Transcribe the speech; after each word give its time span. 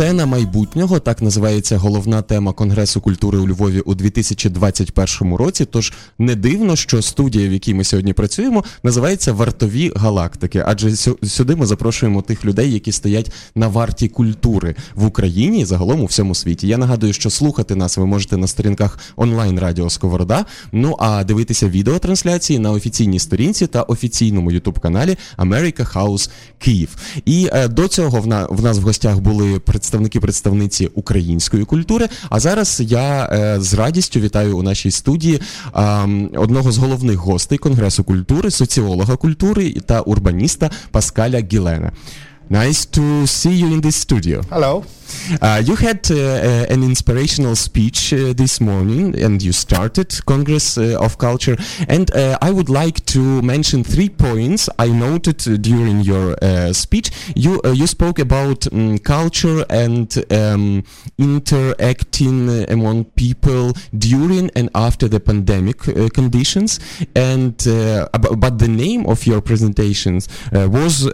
Сцена 0.00 0.26
майбутнього 0.26 1.00
так 1.00 1.22
називається 1.22 1.78
головна 1.78 2.22
тема 2.22 2.52
Конгресу 2.52 3.00
культури 3.00 3.38
у 3.38 3.48
Львові 3.48 3.80
у 3.80 3.94
2021 3.94 5.34
році. 5.34 5.64
Тож 5.64 5.92
не 6.18 6.34
дивно, 6.34 6.76
що 6.76 7.02
студія, 7.02 7.48
в 7.48 7.52
якій 7.52 7.74
ми 7.74 7.84
сьогодні 7.84 8.12
працюємо, 8.12 8.64
називається 8.82 9.32
Вартові 9.32 9.92
галактики. 9.96 10.64
Адже 10.66 10.96
сюди 11.22 11.56
ми 11.56 11.66
запрошуємо 11.66 12.22
тих 12.22 12.44
людей, 12.44 12.72
які 12.72 12.92
стоять 12.92 13.32
на 13.54 13.68
варті 13.68 14.08
культури 14.08 14.74
в 14.94 15.04
Україні 15.04 15.60
і 15.60 15.64
загалом 15.64 16.00
у 16.00 16.06
всьому 16.06 16.34
світі. 16.34 16.68
Я 16.68 16.78
нагадую, 16.78 17.12
що 17.12 17.30
слухати 17.30 17.74
нас 17.74 17.96
ви 17.96 18.06
можете 18.06 18.36
на 18.36 18.46
сторінках 18.46 18.98
онлайн 19.16 19.58
радіо 19.58 19.90
Сковорода. 19.90 20.44
Ну 20.72 20.96
а 20.98 21.24
дивитися 21.24 21.68
відеотрансляції 21.68 22.58
на 22.58 22.70
офіційній 22.70 23.18
сторінці 23.18 23.66
та 23.66 23.82
офіційному 23.82 24.52
ютуб 24.52 24.78
каналі 24.78 25.16
America 25.38 25.92
House 25.92 26.30
Київ. 26.58 26.96
І 27.24 27.48
е, 27.52 27.68
до 27.68 27.88
цього 27.88 28.20
в, 28.20 28.26
на, 28.26 28.46
в 28.46 28.62
нас 28.62 28.78
в 28.78 28.82
гостях 28.82 29.18
були 29.18 29.58
представники 29.58 29.89
представниці 30.20 30.86
української 30.94 31.64
культури. 31.64 32.08
А 32.30 32.40
зараз 32.40 32.82
я 32.84 33.30
е, 33.32 33.60
з 33.60 33.74
радістю 33.74 34.20
вітаю 34.20 34.58
у 34.58 34.62
нашій 34.62 34.90
студії 34.90 35.40
е, 35.74 35.80
одного 36.36 36.72
з 36.72 36.78
головних 36.78 37.16
гостей 37.16 37.58
Конгресу 37.58 38.04
культури, 38.04 38.50
соціолога 38.50 39.16
культури 39.16 39.74
та 39.86 40.00
урбаніста 40.00 40.70
Паскаля 40.90 41.40
Гілена. 41.52 41.92
Nice 42.50 42.84
to 42.86 43.28
see 43.28 43.52
you 43.52 43.68
in 43.68 43.80
this 43.80 43.94
studio. 43.94 44.42
Hello. 44.50 44.84
Uh, 45.40 45.62
you 45.64 45.76
had 45.76 46.10
uh, 46.10 46.14
uh, 46.14 46.66
an 46.68 46.82
inspirational 46.82 47.54
speech 47.56 48.12
uh, 48.12 48.32
this 48.32 48.60
morning, 48.60 49.14
and 49.20 49.42
you 49.42 49.52
started 49.52 50.12
Congress 50.26 50.76
uh, 50.76 50.96
of 51.00 51.18
Culture. 51.18 51.56
And 51.88 52.12
uh, 52.14 52.38
I 52.42 52.50
would 52.50 52.68
like 52.68 53.04
to 53.06 53.42
mention 53.42 53.84
three 53.84 54.08
points 54.08 54.68
I 54.78 54.88
noted 54.88 55.62
during 55.62 56.00
your 56.00 56.36
speech. 56.72 57.10
You 57.36 57.60
you 57.72 57.86
spoke 57.86 58.18
about 58.18 58.72
um, 58.72 58.98
culture 58.98 59.64
and 59.70 60.12
um, 60.32 60.82
interacting 61.18 62.68
among 62.68 63.04
people 63.16 63.72
during 63.96 64.50
and 64.56 64.70
after 64.74 65.08
the 65.08 65.20
pandemic 65.20 65.78
conditions. 66.12 66.80
And 67.14 67.56
but 67.56 68.58
the 68.58 68.68
name 68.68 69.06
of 69.06 69.26
your 69.26 69.40
presentations 69.40 70.28
was 70.52 71.08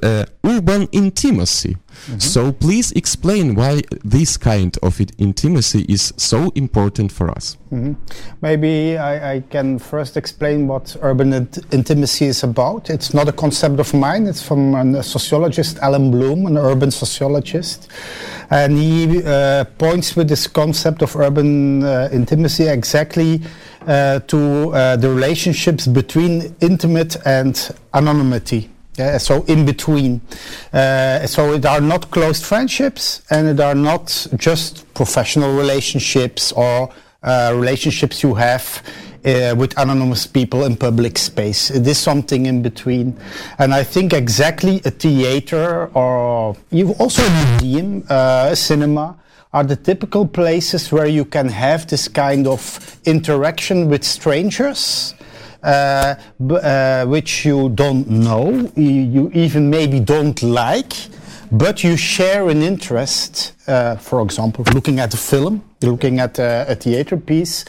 urban 0.47 0.89
intimacy. 0.93 1.77
Mm-hmm. 2.07 2.19
So 2.19 2.53
please 2.53 2.93
explain 2.93 3.55
why 3.55 3.83
this 4.05 4.37
kind 4.37 4.77
of 4.83 5.01
intimacy 5.19 5.85
is 5.89 6.13
so 6.17 6.53
important 6.55 7.11
for 7.11 7.31
us. 7.31 7.57
Mm-hmm. 7.73 7.95
Maybe 8.43 8.97
I, 8.97 9.35
I, 9.35 9.41
can 9.51 9.79
first 9.79 10.17
explain 10.17 10.69
what 10.69 10.97
urban 11.03 11.33
int- 11.33 11.59
intimacy 11.73 12.27
is 12.27 12.45
about. 12.45 12.91
It's 12.91 13.13
not 13.13 13.29
a 13.29 13.33
concept 13.33 13.81
of 13.81 13.93
mine, 13.93 14.27
it's 14.27 14.43
from 14.43 14.75
a 14.95 15.03
sociologist, 15.03 15.79
Alan 15.79 16.11
Blum, 16.11 16.47
an 16.47 16.57
urban 16.59 16.91
sociologist. 16.91 17.91
And 18.51 18.79
he 18.79 19.23
uh, 19.25 19.65
points 19.79 20.15
with 20.15 20.29
this 20.29 20.47
concept 20.47 21.03
of 21.03 21.17
urban 21.17 21.83
uh, 21.83 22.09
intimacy 22.13 22.69
exactly 22.69 23.43
uh, 23.87 24.21
to 24.21 24.73
uh, 24.73 24.97
the 24.97 25.09
relationships 25.09 25.87
between 25.87 26.55
intimate 26.61 27.17
and 27.25 27.71
anonymity. 27.95 28.71
Yeah, 28.99 29.19
so 29.19 29.43
in 29.45 29.67
between. 29.67 30.23
Uh, 30.73 31.27
so 31.27 31.53
it 31.53 31.67
are 31.67 31.83
not 31.83 32.11
closed 32.11 32.45
friendships 32.45 33.23
and 33.31 33.47
it 33.47 33.61
are 33.61 33.75
not 33.75 34.27
just 34.37 34.93
professional 34.95 35.55
relationships 35.55 36.53
or 36.53 36.91
uh, 37.23 37.53
relationships 37.55 38.23
you 38.23 38.35
have 38.35 38.83
uh, 39.27 39.55
with 39.57 39.77
anonymous 39.77 40.27
people 40.27 40.65
in 40.65 40.77
public 40.77 41.19
space. 41.19 41.71
It 41.71 41.87
is 41.87 41.99
something 41.99 42.47
in 42.47 42.63
between. 42.63 43.19
And 43.59 43.75
I 43.75 43.85
think 43.85 44.15
exactly 44.15 44.81
a 44.85 44.91
theater 44.91 45.91
or 45.93 46.57
you 46.71 46.93
also 46.93 47.23
a 47.23 47.31
museum, 47.51 48.05
uh, 48.09 48.49
a 48.53 48.57
cinema, 48.57 49.17
are 49.53 49.65
the 49.65 49.77
typical 49.77 50.27
places 50.27 50.91
where 50.91 51.07
you 51.07 51.25
can 51.25 51.49
have 51.49 51.87
this 51.87 52.09
kind 52.09 52.47
of 52.47 52.99
interaction 53.05 53.89
with 53.89 54.05
strangers 54.05 55.15
uh, 55.19 55.23
uh, 55.23 55.26
which 57.07 57.45
you 57.45 57.69
don't 57.71 58.09
know, 58.09 58.71
you 58.77 59.31
even 59.35 59.71
maybe 59.71 60.01
don't 60.01 60.43
like, 60.43 60.93
but 61.53 61.85
you 61.85 61.97
share 61.97 62.49
an 62.49 62.63
interest, 62.63 63.53
uh, 63.69 63.97
for 63.97 64.21
example, 64.23 64.65
looking 64.75 64.99
at 64.99 65.15
a 65.15 65.17
film, 65.17 65.63
looking 65.81 66.19
at 66.19 66.39
a, 66.39 66.67
a, 66.69 66.75
theater 66.75 67.17
piece, 67.17 67.65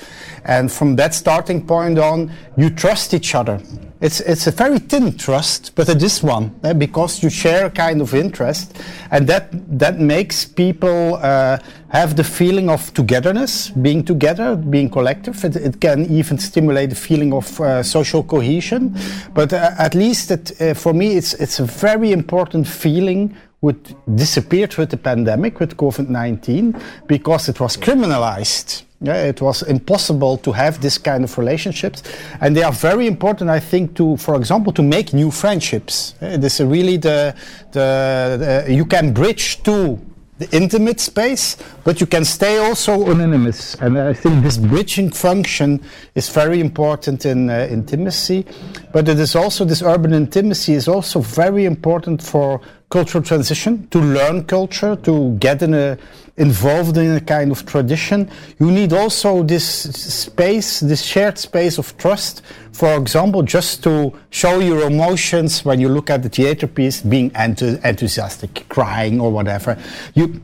and 0.45 0.71
from 0.71 0.95
that 0.95 1.13
starting 1.13 1.65
point 1.65 1.99
on, 1.99 2.31
you 2.55 2.69
trust 2.69 3.13
each 3.13 3.35
other. 3.35 3.61
It's, 3.99 4.19
it's 4.21 4.47
a 4.47 4.51
very 4.51 4.79
thin 4.79 5.17
trust, 5.17 5.75
but 5.75 5.89
it 5.89 6.01
is 6.01 6.21
one 6.21 6.59
eh, 6.63 6.73
because 6.73 7.23
you 7.23 7.29
share 7.29 7.65
a 7.65 7.69
kind 7.69 8.01
of 8.01 8.13
interest, 8.13 8.77
and 9.11 9.27
that 9.27 9.49
that 9.79 9.99
makes 9.99 10.45
people 10.45 11.15
uh, 11.15 11.57
have 11.89 12.15
the 12.15 12.23
feeling 12.23 12.69
of 12.69 12.93
togetherness, 12.93 13.69
being 13.69 14.03
together, 14.03 14.55
being 14.55 14.89
collective. 14.89 15.43
It, 15.45 15.55
it 15.55 15.79
can 15.79 16.05
even 16.11 16.37
stimulate 16.37 16.89
the 16.89 16.95
feeling 16.95 17.33
of 17.33 17.59
uh, 17.61 17.83
social 17.83 18.23
cohesion. 18.23 18.95
But 19.33 19.53
uh, 19.53 19.71
at 19.77 19.95
least 19.95 20.31
it, 20.31 20.61
uh, 20.61 20.73
for 20.73 20.93
me, 20.93 21.15
it's 21.15 21.33
it's 21.35 21.59
a 21.59 21.65
very 21.65 22.11
important 22.11 22.67
feeling 22.67 23.35
which 23.59 23.95
disappeared 24.15 24.75
with 24.77 24.89
the 24.89 24.97
pandemic, 24.97 25.59
with 25.59 25.77
COVID 25.77 26.09
19, 26.09 26.79
because 27.07 27.49
it 27.49 27.59
was 27.59 27.77
criminalized. 27.77 28.83
Yeah, 28.99 29.25
it 29.25 29.41
was 29.41 29.61
impossible 29.61 30.37
to 30.37 30.51
have 30.51 30.81
this 30.81 30.97
kind 30.97 31.23
of 31.23 31.37
relationships, 31.37 32.01
and 32.41 32.55
they 32.55 32.63
are 32.63 32.71
very 32.71 33.05
important, 33.05 33.49
I 33.49 33.59
think, 33.59 33.95
to, 33.95 34.17
for 34.17 34.35
example, 34.35 34.73
to 34.73 34.81
make 34.81 35.13
new 35.13 35.29
friendships. 35.29 36.15
It 36.19 36.43
is 36.43 36.59
really 36.59 36.97
the, 36.97 37.35
the, 37.71 38.65
you 38.67 38.85
can 38.85 39.13
bridge 39.13 39.61
two 39.61 39.99
the 40.39 40.55
intimate 40.55 40.99
space, 40.99 41.57
but 41.83 41.99
you 41.99 42.05
can 42.05 42.23
stay 42.23 42.57
also 42.57 43.09
anonymous. 43.09 43.75
And 43.75 43.97
I 43.97 44.13
think 44.13 44.43
this 44.43 44.57
bridging 44.57 45.09
function 45.11 45.81
is 46.13 46.29
very 46.29 46.59
important 46.59 47.25
in 47.25 47.49
uh, 47.49 47.67
intimacy. 47.71 48.45
But 48.93 49.09
it 49.09 49.19
is 49.19 49.35
also, 49.35 49.65
this 49.65 49.81
urban 49.81 50.13
intimacy 50.13 50.73
is 50.73 50.87
also 50.87 51.21
very 51.21 51.65
important 51.65 52.21
for 52.21 52.61
cultural 52.89 53.23
transition, 53.23 53.87
to 53.89 53.99
learn 53.99 54.45
culture, 54.45 54.95
to 54.95 55.35
get 55.39 55.61
in 55.61 55.73
a, 55.73 55.97
involved 56.37 56.97
in 56.97 57.17
a 57.17 57.21
kind 57.21 57.51
of 57.51 57.65
tradition. 57.65 58.29
You 58.59 58.71
need 58.71 58.93
also 58.93 59.43
this 59.43 59.65
space, 59.65 60.79
this 60.79 61.01
shared 61.01 61.37
space 61.37 61.77
of 61.77 61.97
trust. 61.97 62.43
For 62.71 62.95
example, 62.95 63.43
just 63.43 63.83
to 63.83 64.13
show 64.29 64.59
your 64.59 64.87
emotions 64.87 65.65
when 65.65 65.81
you 65.81 65.89
look 65.89 66.09
at 66.09 66.23
the 66.23 66.29
theater 66.29 66.67
piece, 66.67 67.01
being 67.01 67.31
enthusiastic, 67.35 68.65
crying 68.69 69.19
or 69.19 69.31
whatever. 69.31 69.77
You, 70.13 70.41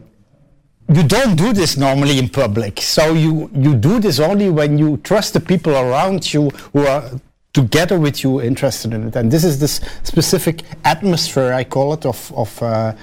you 0.89 1.03
don't 1.03 1.37
do 1.37 1.53
this 1.53 1.77
normally 1.77 2.19
in 2.19 2.27
public. 2.27 2.81
So 2.81 3.13
you, 3.13 3.49
you 3.53 3.73
do 3.73 3.99
this 3.99 4.19
only 4.19 4.49
when 4.49 4.77
you 4.77 4.97
trust 4.97 5.33
the 5.33 5.39
people 5.39 5.73
around 5.73 6.33
you 6.33 6.49
who 6.73 6.85
are 6.85 7.09
together 7.53 7.99
with 7.99 8.23
you 8.23 8.41
interested 8.41 8.93
in 8.93 9.07
it. 9.07 9.15
And 9.15 9.31
this 9.31 9.43
is 9.43 9.59
this 9.59 9.79
specific 10.03 10.63
atmosphere, 10.83 11.53
I 11.53 11.63
call 11.63 11.93
it, 11.93 12.05
of, 12.05 12.31
of 12.35 12.61
uh, 12.61 12.93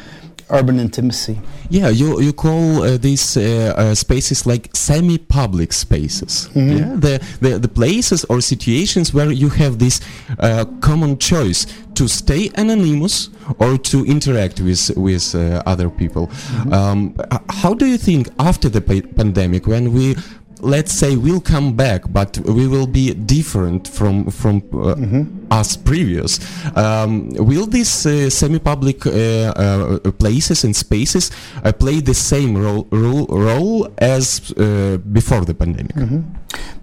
urban 0.51 0.79
intimacy. 0.81 1.39
Yeah, 1.71 1.89
you 1.89 2.21
you 2.21 2.33
call 2.33 2.83
uh, 2.83 2.97
these 2.99 3.37
uh, 3.37 3.75
uh, 3.77 3.95
spaces 3.95 4.47
like 4.47 4.69
semi-public 4.75 5.73
spaces. 5.73 6.49
Mm-hmm. 6.55 6.77
Yeah, 6.77 6.97
the, 6.97 7.21
the 7.41 7.59
the 7.59 7.69
places 7.69 8.25
or 8.25 8.41
situations 8.41 9.15
where 9.15 9.31
you 9.31 9.49
have 9.51 9.79
this 9.79 10.01
uh, 10.41 10.65
common 10.81 11.19
choice 11.19 11.67
to 11.95 12.09
stay 12.09 12.51
anonymous 12.57 13.31
or 13.59 13.79
to 13.79 14.05
interact 14.05 14.61
with 14.61 14.91
with 14.97 15.35
uh, 15.35 15.63
other 15.65 15.89
people. 15.91 16.27
Mm-hmm. 16.27 16.73
Um, 16.73 17.15
how 17.49 17.75
do 17.75 17.87
you 17.87 17.99
think 17.99 18.29
after 18.39 18.69
the 18.69 18.81
pa- 18.81 19.07
pandemic, 19.17 19.69
when 19.69 19.93
we 19.93 20.17
let's 20.63 20.93
say 20.93 21.17
we'll 21.17 21.41
come 21.41 21.75
back, 21.75 22.03
but 22.13 22.39
we 22.41 22.67
will 22.67 22.87
be 22.87 23.15
different 23.15 23.89
from 23.89 24.31
from 24.31 24.57
uh, 24.73 24.95
mm-hmm. 24.95 25.23
us 25.51 25.77
previous. 25.77 26.39
Um, 26.77 27.31
will 27.31 27.67
these 27.67 28.07
uh, 28.07 28.31
semi-public 28.31 29.07
uh, 29.07 29.11
uh 29.11 30.11
places 30.13 30.65
and 30.65 30.75
spaces 30.75 31.31
uh, 31.65 31.73
play 31.73 32.01
the 32.01 32.15
same 32.15 32.57
role 32.57 32.87
role, 32.91 33.27
role 33.27 33.89
as 33.99 34.53
uh, 34.57 34.99
before 35.13 35.45
the 35.45 35.55
pandemic? 35.55 35.95
Mm-hmm. 35.97 36.21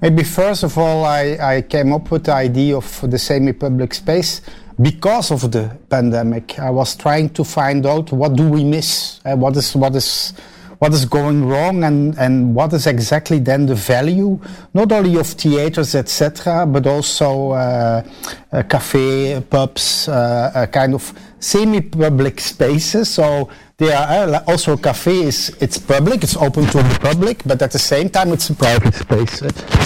Maybe 0.02 0.24
first 0.24 0.64
of 0.64 0.78
all, 0.78 1.06
I, 1.06 1.38
I 1.42 1.62
came 1.62 1.92
up 1.94 2.12
with 2.12 2.26
the 2.26 2.34
idea 2.34 2.78
of 2.78 3.10
the 3.10 3.18
semi-public 3.18 3.94
space 3.94 4.42
because 4.80 5.32
of 5.32 5.52
the 5.52 5.76
pandemic. 5.90 6.60
I 6.60 6.70
was 6.70 6.96
trying 6.96 7.30
to 7.32 7.44
find 7.44 7.86
out 7.86 8.12
what 8.12 8.36
do 8.36 8.48
we 8.50 8.64
miss, 8.64 9.20
what 9.24 9.58
is 9.58 9.76
what 9.76 9.96
is 9.96 10.34
what 10.80 10.94
is 10.94 11.06
going 11.06 11.46
wrong 11.46 11.84
and, 11.84 12.18
and 12.18 12.54
what 12.54 12.72
is 12.74 12.86
exactly 12.86 13.40
then 13.40 13.66
the 13.66 13.76
value, 13.76 14.40
not 14.74 14.92
only 14.92 15.18
of 15.18 15.28
theaters, 15.28 15.96
etc., 15.96 16.66
but 16.68 16.86
also 16.86 17.52
uh, 17.52 18.04
uh, 18.52 18.64
cafe, 18.64 19.42
pubs, 19.50 20.08
uh, 20.08 20.68
kind 20.72 20.94
of 20.94 21.14
semi-public 21.40 22.40
spaces. 22.40 23.10
So 23.10 23.50
they 23.78 23.92
are 23.92 24.34
uh, 24.34 24.44
also 24.48 24.74
a 24.74 24.78
cafe 24.78 25.24
is 25.24 25.56
it's 25.60 25.78
public, 25.78 26.24
it's 26.24 26.36
open 26.36 26.66
to 26.68 26.78
the 26.78 27.00
public, 27.02 27.44
but 27.46 27.62
at 27.62 27.72
the 27.72 27.80
same 27.80 28.10
time 28.10 28.32
it's 28.34 28.50
a 28.50 28.56
private 28.56 28.94
space. 28.94 29.42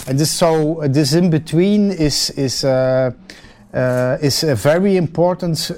And 0.07 0.19
this 0.19 0.31
so 0.31 0.81
this 0.87 1.13
in 1.13 1.29
between 1.29 1.91
is 1.91 2.29
is 2.31 2.63
uh, 2.63 3.11
uh, 3.73 4.17
is 4.21 4.43
a 4.43 4.55
very 4.55 4.97
important 4.97 5.71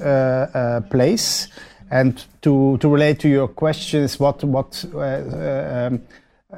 place 0.90 1.48
And 1.94 2.26
to, 2.42 2.80
to 2.80 2.90
relate 2.90 3.20
to 3.20 3.30
your 3.30 3.48
questions, 3.48 4.20
what 4.20 4.44
what 4.44 4.84
uh, 4.96 4.98
uh, 4.98 5.90
um, 5.92 6.02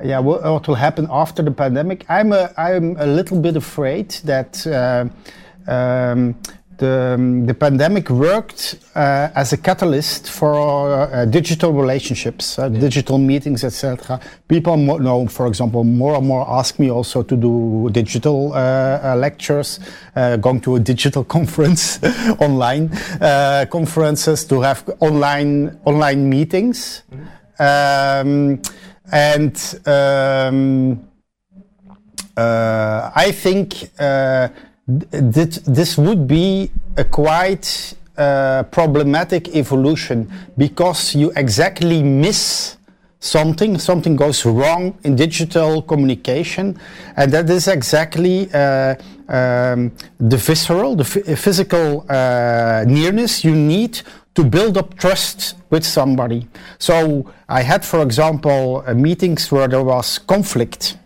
yeah 0.02 0.20
what, 0.20 0.44
what, 0.44 0.66
will 0.66 0.76
happen 0.76 1.08
after 1.12 1.44
the 1.44 1.52
pandemic? 1.52 2.06
I'm 2.08 2.32
a 2.32 2.54
I'm 2.58 2.96
a 2.98 3.06
little 3.06 3.42
bit 3.42 3.58
afraid 3.58 4.12
that. 4.24 4.66
Uh, 4.66 5.10
um, 5.68 6.36
the, 6.78 7.14
um, 7.16 7.46
the 7.46 7.54
pandemic 7.54 8.10
worked 8.10 8.76
uh, 8.96 9.30
as 9.36 9.54
a 9.54 9.58
catalyst 9.58 10.30
for 10.30 10.56
uh, 10.92 11.26
digital 11.26 11.72
relationships, 11.74 12.60
uh, 12.60 12.70
yeah. 12.70 12.80
digital 12.80 13.18
meetings, 13.18 13.64
etc. 13.64 14.20
People 14.48 14.78
know, 14.78 15.28
for 15.28 15.48
example, 15.48 15.84
more 15.84 16.16
and 16.16 16.28
more 16.28 16.46
ask 16.50 16.80
me 16.80 16.90
also 16.92 17.24
to 17.24 17.36
do 17.36 17.90
digital 17.92 18.54
uh, 18.54 18.58
uh, 18.58 19.16
lectures, 19.18 19.80
uh, 20.16 20.38
going 20.38 20.60
to 20.62 20.76
a 20.76 20.80
digital 20.80 21.24
conference, 21.36 22.00
online 22.40 22.90
conferences, 23.70 24.46
to 24.46 24.62
have 24.62 24.84
online 25.00 25.80
online 25.86 26.30
meetings, 26.30 27.04
mm-hmm. 27.12 27.62
um, 27.62 28.62
and 29.12 29.80
um, 29.88 31.08
I 32.38 33.32
think 33.32 33.92
this, 34.88 35.58
this 35.60 35.98
would 35.98 36.28
be 36.28 36.72
a 36.98 37.04
quite 37.04 37.96
uh, 38.18 38.64
problematic 38.64 39.56
evolution 39.56 40.32
because 40.58 41.16
you 41.16 41.32
exactly 41.36 42.04
miss 42.04 42.78
something, 43.20 43.78
something 43.80 44.16
goes 44.16 44.46
wrong 44.46 44.98
in 45.04 45.16
digital 45.16 45.82
communication, 45.82 46.80
and 47.18 47.32
that 47.32 47.50
is 47.50 47.68
exactly 47.68 48.50
uh, 48.54 48.96
um, 49.28 49.92
the 50.20 50.38
visceral, 50.38 50.96
the 50.96 51.04
physical 51.04 52.06
uh, 52.10 52.84
nearness 52.88 53.44
you 53.44 53.56
need 53.56 54.02
to 54.36 54.44
build 54.44 54.78
up 54.78 54.96
trust 55.00 55.56
with 55.70 55.84
somebody. 55.84 56.48
So 56.78 57.32
I 57.50 57.64
had, 57.64 57.84
for 57.84 58.04
example, 58.04 58.84
uh, 58.86 58.94
meetings 58.94 59.52
where 59.52 59.68
there 59.68 59.84
was 59.84 60.20
conflict 60.20 60.98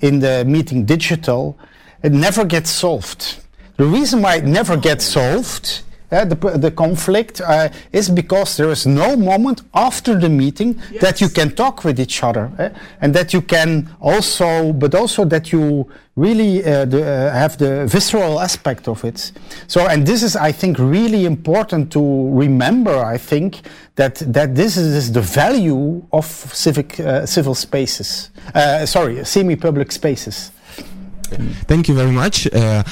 in 0.00 0.18
the 0.18 0.44
meeting 0.44 0.84
digital, 0.84 1.56
it 2.02 2.12
never 2.12 2.44
gets 2.44 2.70
solved. 2.70 3.40
The 3.76 3.84
reason 3.84 4.22
why 4.22 4.36
it 4.36 4.44
never 4.44 4.76
gets 4.76 5.04
solved, 5.04 5.82
uh, 6.10 6.24
the, 6.24 6.34
the 6.34 6.70
conflict, 6.70 7.40
uh, 7.40 7.68
is 7.92 8.08
because 8.08 8.56
there 8.56 8.70
is 8.70 8.86
no 8.86 9.16
moment 9.16 9.62
after 9.72 10.18
the 10.18 10.28
meeting 10.28 10.80
yes. 10.90 11.00
that 11.00 11.20
you 11.20 11.28
can 11.28 11.54
talk 11.54 11.84
with 11.84 12.00
each 12.00 12.24
other. 12.24 12.50
Uh, 12.58 12.70
and 13.00 13.14
that 13.14 13.32
you 13.32 13.40
can 13.40 13.88
also, 14.00 14.72
but 14.72 14.94
also 14.94 15.24
that 15.26 15.52
you 15.52 15.88
really 16.16 16.64
uh, 16.64 16.84
the, 16.86 17.02
uh, 17.02 17.32
have 17.32 17.56
the 17.58 17.86
visceral 17.86 18.40
aspect 18.40 18.88
of 18.88 19.04
it. 19.04 19.30
So, 19.68 19.86
and 19.86 20.04
this 20.04 20.24
is, 20.24 20.34
I 20.34 20.50
think, 20.50 20.78
really 20.78 21.24
important 21.24 21.92
to 21.92 22.30
remember, 22.30 22.96
I 22.96 23.18
think, 23.18 23.60
that, 23.94 24.16
that 24.32 24.56
this 24.56 24.76
is 24.76 25.12
the 25.12 25.20
value 25.20 26.02
of 26.12 26.26
civic, 26.26 26.98
uh, 26.98 27.26
civil 27.26 27.54
spaces. 27.54 28.30
sorry, 28.86 29.24
semi-public 29.24 29.92
spaces. 29.92 30.50
Thank 31.66 31.88
you 31.88 31.94
very 31.94 32.12
much. 32.12 32.46
Uh, 32.52 32.82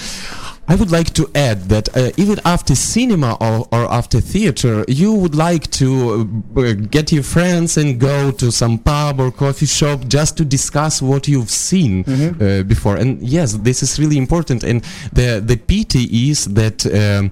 I 0.69 0.75
would 0.75 0.91
like 0.91 1.13
to 1.15 1.31
add 1.35 1.69
that 1.69 1.97
uh, 1.97 2.11
even 2.17 2.41
after 2.45 2.75
cinema 2.75 3.37
or, 3.41 3.69
or, 3.71 3.93
after 3.93 4.21
theater, 4.21 4.85
you 4.89 5.13
would 5.13 5.37
like 5.37 5.71
to 5.73 6.29
uh, 6.57 6.73
get 6.73 7.13
your 7.13 7.23
friends 7.23 7.77
and 7.77 8.01
go 8.01 8.33
to 8.33 8.51
some 8.51 8.79
pub 8.79 9.21
or 9.21 9.31
coffee 9.31 9.67
shop 9.67 10.09
just 10.09 10.37
to 10.39 10.45
discuss 10.45 11.01
what 11.01 11.29
you've 11.29 11.51
seen 11.51 12.03
mm-hmm. 12.03 12.43
uh, 12.43 12.63
before. 12.65 12.97
And 12.97 13.23
yes, 13.23 13.53
this 13.53 13.83
is 13.83 14.01
really 14.01 14.19
important. 14.19 14.65
And 14.65 14.83
the 15.13 15.41
the 15.45 15.57
pity 15.57 16.31
is 16.31 16.47
that. 16.47 16.85
Um, 16.87 17.31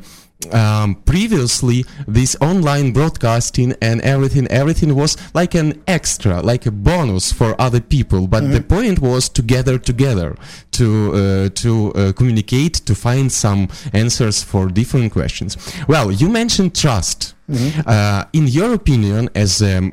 um, 0.53 0.97
previously 1.05 1.85
this 2.07 2.37
online 2.41 2.93
broadcasting 2.93 3.75
and 3.81 4.01
everything 4.03 4.47
everything 4.49 4.95
was 4.95 5.17
like 5.35 5.55
an 5.55 5.83
extra 5.87 6.41
like 6.41 6.67
a 6.67 6.71
bonus 6.71 7.33
for 7.33 7.61
other 7.61 7.81
people 7.81 8.27
but 8.27 8.43
mm-hmm. 8.43 8.53
the 8.53 8.61
point 8.61 8.99
was 8.99 9.29
to 9.29 9.43
gather 9.43 9.79
together 9.79 10.37
to 10.71 10.87
uh, 11.15 11.49
to 11.51 11.93
uh, 11.95 12.13
communicate 12.13 12.75
to 12.75 12.95
find 12.95 13.31
some 13.31 13.69
answers 13.93 14.43
for 14.43 14.69
different 14.69 15.13
questions 15.13 15.57
well 15.89 16.11
you 16.11 16.29
mentioned 16.29 16.75
trust 16.75 17.35
mm-hmm. 17.49 17.81
uh, 17.87 18.25
in 18.33 18.47
your 18.47 18.75
opinion 18.75 19.29
as 19.35 19.63
a 19.63 19.79
um, 19.79 19.91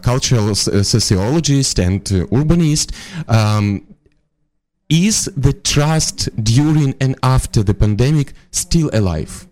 cultural 0.00 0.54
sociologist 0.54 1.78
and 1.78 2.00
uh, 2.12 2.26
urbanist 2.26 2.92
um, 3.28 3.86
is 4.88 5.30
the 5.36 5.52
trust 5.52 6.28
during 6.44 6.94
and 7.00 7.16
after 7.22 7.62
the 7.62 7.74
pandemic 7.74 8.32
still 8.50 8.90
alive 8.92 9.46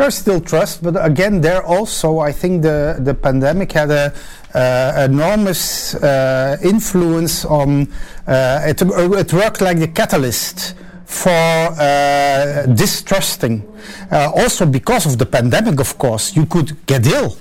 there's 0.00 0.14
still 0.14 0.40
trust, 0.40 0.82
but 0.82 0.96
again, 1.04 1.42
there 1.42 1.62
also, 1.62 2.20
I 2.20 2.32
think 2.32 2.62
the, 2.62 2.96
the 3.00 3.12
pandemic 3.12 3.72
had 3.72 3.90
a 3.90 4.14
uh, 4.54 5.06
enormous 5.10 5.94
uh, 5.94 6.56
influence 6.64 7.44
on 7.44 7.86
uh, 8.26 8.62
it. 8.64 8.80
It 8.80 9.32
worked 9.34 9.60
like 9.60 9.78
the 9.78 9.88
catalyst 9.88 10.74
for 11.04 11.28
uh, 11.30 12.64
distrusting. 12.66 13.62
Uh, 14.10 14.32
also, 14.34 14.64
because 14.64 15.04
of 15.04 15.18
the 15.18 15.26
pandemic, 15.26 15.78
of 15.80 15.98
course, 15.98 16.34
you 16.34 16.46
could 16.46 16.74
get 16.86 17.06
ill 17.06 17.36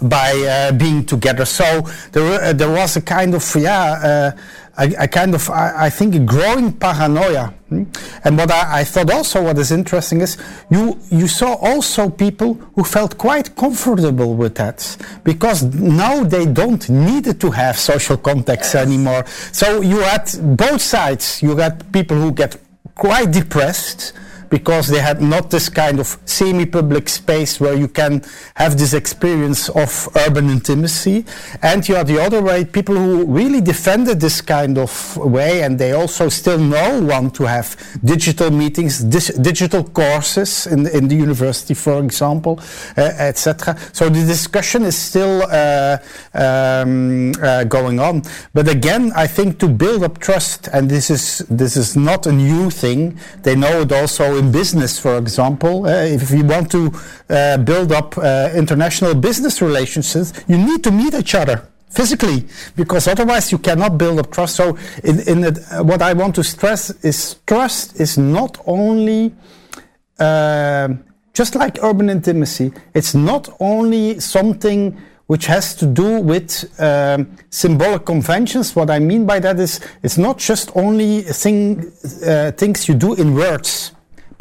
by 0.00 0.32
uh, 0.32 0.72
being 0.72 1.04
together. 1.04 1.44
So 1.44 1.82
there, 2.12 2.54
there 2.54 2.70
was 2.70 2.96
a 2.96 3.02
kind 3.02 3.34
of 3.34 3.54
yeah 3.54 4.32
a, 4.78 5.04
a 5.04 5.08
kind 5.08 5.34
of, 5.34 5.50
I, 5.50 5.86
I, 5.86 5.90
think, 5.90 6.14
a 6.14 6.18
growing 6.18 6.72
paranoia. 6.72 7.52
Hmm? 7.68 7.84
And 8.24 8.38
what 8.38 8.50
I, 8.50 8.80
I, 8.80 8.84
thought 8.84 9.10
also 9.10 9.42
what 9.42 9.58
is 9.58 9.70
interesting 9.70 10.20
is 10.20 10.38
you, 10.70 10.98
you 11.10 11.28
saw 11.28 11.54
also 11.54 12.08
people 12.08 12.54
who 12.74 12.84
felt 12.84 13.18
quite 13.18 13.54
comfortable 13.54 14.34
with 14.34 14.54
that 14.56 14.96
because 15.24 15.62
now 15.62 16.24
they 16.24 16.46
don't 16.46 16.88
need 16.88 17.40
to 17.40 17.50
have 17.50 17.78
social 17.78 18.16
contacts 18.16 18.74
anymore. 18.74 19.24
So 19.52 19.82
you 19.82 20.00
had 20.00 20.30
both 20.56 20.80
sides. 20.80 21.42
You 21.42 21.56
had 21.56 21.92
people 21.92 22.16
who 22.16 22.32
get 22.32 22.56
quite 22.94 23.30
depressed 23.30 24.12
because 24.52 24.86
they 24.88 25.00
had 25.00 25.22
not 25.22 25.50
this 25.50 25.70
kind 25.70 25.98
of 25.98 26.18
semi-public 26.26 27.08
space 27.08 27.58
where 27.58 27.74
you 27.74 27.88
can 27.88 28.22
have 28.54 28.76
this 28.76 28.92
experience 28.92 29.70
of 29.70 30.10
urban 30.26 30.50
intimacy. 30.50 31.24
And 31.62 31.88
you 31.88 31.94
have 31.94 32.06
the 32.06 32.20
other 32.20 32.42
way, 32.42 32.66
people 32.66 32.94
who 32.94 33.24
really 33.24 33.62
defended 33.62 34.20
this 34.20 34.42
kind 34.42 34.76
of 34.76 35.16
way, 35.16 35.62
and 35.62 35.78
they 35.78 35.92
also 35.92 36.28
still 36.28 36.58
now 36.58 37.00
want 37.00 37.34
to 37.36 37.44
have 37.44 37.68
digital 38.04 38.50
meetings, 38.50 39.02
digital 39.02 39.84
courses 39.84 40.66
in, 40.66 40.86
in 40.88 41.08
the 41.08 41.16
university, 41.16 41.72
for 41.72 42.04
example, 42.04 42.60
uh, 42.98 43.00
etc. 43.00 43.78
So 43.94 44.10
the 44.10 44.22
discussion 44.26 44.82
is 44.82 44.98
still 44.98 45.44
uh, 45.50 45.96
um, 46.34 47.32
uh, 47.42 47.64
going 47.64 48.00
on. 48.00 48.20
But 48.52 48.68
again, 48.68 49.12
I 49.16 49.26
think 49.28 49.58
to 49.60 49.68
build 49.68 50.04
up 50.04 50.18
trust, 50.18 50.68
and 50.74 50.90
this 50.90 51.08
is 51.08 51.38
this 51.48 51.74
is 51.74 51.96
not 51.96 52.26
a 52.26 52.32
new 52.32 52.68
thing. 52.68 53.18
They 53.44 53.56
know 53.56 53.80
it 53.80 53.92
also 53.92 54.41
in 54.42 54.52
business, 54.52 54.98
for 54.98 55.16
example, 55.18 55.86
uh, 55.86 55.90
if 56.18 56.30
you 56.30 56.44
want 56.44 56.70
to 56.70 56.92
uh, 57.30 57.56
build 57.58 57.92
up 57.92 58.18
uh, 58.18 58.50
international 58.54 59.14
business 59.14 59.62
relationships, 59.62 60.32
you 60.48 60.58
need 60.58 60.82
to 60.84 60.90
meet 60.90 61.14
each 61.14 61.34
other 61.34 61.68
physically 61.90 62.46
because 62.74 63.06
otherwise 63.06 63.52
you 63.52 63.58
cannot 63.58 63.96
build 63.98 64.18
up 64.18 64.30
trust. 64.30 64.56
So, 64.56 64.76
in, 65.04 65.20
in 65.20 65.44
it, 65.44 65.58
what 65.90 66.02
I 66.02 66.12
want 66.12 66.34
to 66.36 66.44
stress 66.44 66.90
is 67.04 67.36
trust 67.46 68.00
is 68.00 68.18
not 68.18 68.58
only 68.66 69.32
uh, 70.18 70.88
just 71.32 71.54
like 71.54 71.82
urban 71.82 72.10
intimacy, 72.10 72.72
it's 72.94 73.14
not 73.14 73.48
only 73.60 74.20
something 74.20 74.98
which 75.28 75.46
has 75.46 75.74
to 75.76 75.86
do 75.86 76.20
with 76.20 76.52
um, 76.78 77.36
symbolic 77.48 78.04
conventions. 78.04 78.76
What 78.76 78.90
I 78.90 78.98
mean 78.98 79.24
by 79.24 79.38
that 79.38 79.58
is 79.58 79.80
it's 80.02 80.18
not 80.18 80.38
just 80.38 80.70
only 80.74 81.22
thing, 81.22 81.90
uh, 82.26 82.50
things 82.52 82.88
you 82.88 82.94
do 82.94 83.14
in 83.14 83.34
words 83.34 83.92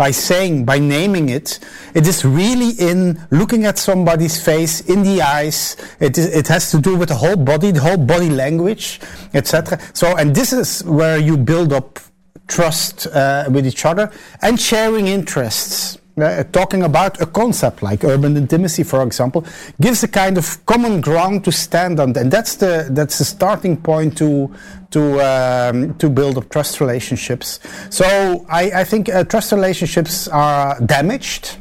by 0.01 0.09
saying, 0.09 0.65
by 0.65 0.79
naming 0.79 1.29
it. 1.29 1.59
It 1.93 2.07
is 2.07 2.25
really 2.25 2.71
in 2.89 3.21
looking 3.29 3.65
at 3.65 3.77
somebody's 3.77 4.43
face, 4.43 4.81
in 4.89 5.03
the 5.03 5.21
eyes. 5.21 5.77
It, 5.99 6.17
is, 6.17 6.25
it 6.35 6.47
has 6.47 6.71
to 6.71 6.81
do 6.81 6.95
with 6.95 7.09
the 7.09 7.15
whole 7.15 7.35
body, 7.35 7.69
the 7.69 7.81
whole 7.81 7.97
body 7.97 8.31
language, 8.31 8.99
etc. 9.35 9.77
So, 9.93 10.17
and 10.17 10.33
this 10.33 10.53
is 10.53 10.83
where 10.85 11.19
you 11.19 11.37
build 11.37 11.71
up 11.71 11.99
trust 12.47 13.05
uh, 13.05 13.45
with 13.51 13.67
each 13.67 13.85
other 13.85 14.11
and 14.41 14.59
sharing 14.59 15.05
interests. 15.05 15.99
Uh, 16.21 16.43
talking 16.51 16.83
about 16.83 17.19
a 17.21 17.25
concept 17.25 17.81
like 17.81 18.03
urban 18.03 18.37
intimacy, 18.37 18.83
for 18.83 19.01
example, 19.03 19.45
gives 19.79 20.03
a 20.03 20.07
kind 20.07 20.37
of 20.37 20.65
common 20.65 21.01
ground 21.01 21.43
to 21.45 21.51
stand 21.51 21.99
on, 21.99 22.15
and 22.17 22.31
that's 22.31 22.55
the 22.55 22.87
that's 22.91 23.17
the 23.17 23.25
starting 23.25 23.75
point 23.75 24.17
to 24.17 24.53
to 24.91 25.19
um, 25.21 25.93
to 25.95 26.09
build 26.09 26.37
up 26.37 26.49
trust 26.49 26.79
relationships. 26.79 27.59
So 27.89 28.45
I, 28.49 28.81
I 28.81 28.83
think 28.83 29.09
uh, 29.09 29.23
trust 29.23 29.51
relationships 29.51 30.27
are 30.27 30.79
damaged. 30.81 31.57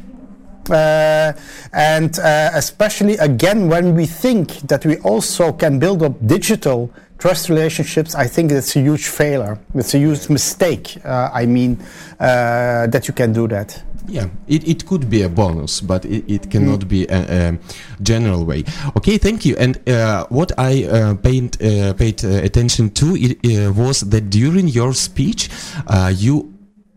Uh, 0.69 1.33
and 1.73 2.19
uh, 2.19 2.51
especially 2.53 3.17
again 3.17 3.67
when 3.67 3.95
we 3.95 4.05
think 4.05 4.59
that 4.67 4.85
we 4.85 4.97
also 4.99 5.51
can 5.51 5.79
build 5.79 6.03
up 6.03 6.13
digital 6.27 6.91
trust 7.17 7.49
relationships, 7.49 8.15
I 8.15 8.27
think 8.27 8.51
it's 8.51 8.75
a 8.75 8.79
huge 8.79 9.07
failure. 9.07 9.57
It's 9.75 9.93
a 9.93 9.99
huge 9.99 10.29
mistake. 10.29 10.97
Uh, 11.03 11.29
I 11.33 11.45
mean 11.45 11.79
uh, 12.19 12.87
that 12.87 13.07
you 13.07 13.13
can 13.13 13.33
do 13.33 13.47
that. 13.47 13.81
Yeah, 14.11 14.27
it, 14.47 14.67
it 14.67 14.85
could 14.85 15.09
be 15.09 15.21
a 15.21 15.29
bonus, 15.29 15.79
but 15.79 16.03
it, 16.03 16.25
it 16.27 16.51
cannot 16.51 16.89
be 16.89 17.07
a, 17.07 17.51
a 17.53 17.59
general 18.03 18.43
way. 18.43 18.65
Okay, 18.97 19.17
thank 19.17 19.45
you. 19.45 19.55
And 19.57 19.87
uh, 19.87 20.25
what 20.27 20.51
I 20.57 20.83
uh, 20.83 21.15
paid, 21.15 21.61
uh, 21.63 21.93
paid 21.93 22.25
uh, 22.25 22.27
attention 22.43 22.89
to 22.91 23.15
it, 23.15 23.37
uh, 23.45 23.71
was 23.71 24.01
that 24.01 24.29
during 24.29 24.67
your 24.67 24.93
speech, 24.93 25.49
uh, 25.87 26.11
you 26.13 26.53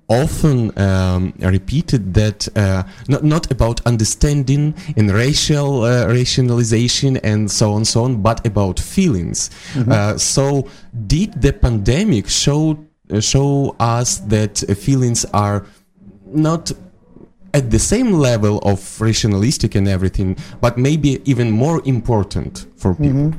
often 0.09 0.77
um, 0.77 1.33
repeated 1.39 2.15
that 2.15 2.49
uh, 2.57 2.83
not, 3.09 3.23
not 3.23 3.51
about 3.53 3.81
understanding 3.87 4.75
and 4.97 5.11
racial 5.13 5.85
uh, 5.85 6.07
rationalization 6.09 7.17
and 7.19 7.51
so 7.51 7.73
on 7.73 7.87
so 7.87 8.05
on 8.05 8.21
but 8.21 8.47
about 8.47 8.79
feelings 8.79 9.49
uh, 9.89 10.15
so 10.19 10.69
did 11.07 11.33
the 11.41 11.51
pandemic 11.55 12.29
show 12.29 12.77
uh, 13.11 13.19
show 13.19 13.75
us 13.81 14.19
that 14.19 14.63
uh, 14.69 14.75
feelings 14.75 15.25
are 15.33 15.65
not 16.27 16.71
at 17.55 17.71
the 17.71 17.79
same 17.79 18.13
level 18.13 18.59
of 18.59 19.01
rationalistic 19.01 19.75
and 19.75 19.89
everything 19.89 20.37
but 20.61 20.77
maybe 20.77 21.21
even 21.25 21.51
more 21.51 21.81
important 21.85 22.67
for 22.77 22.95
people 22.95 23.33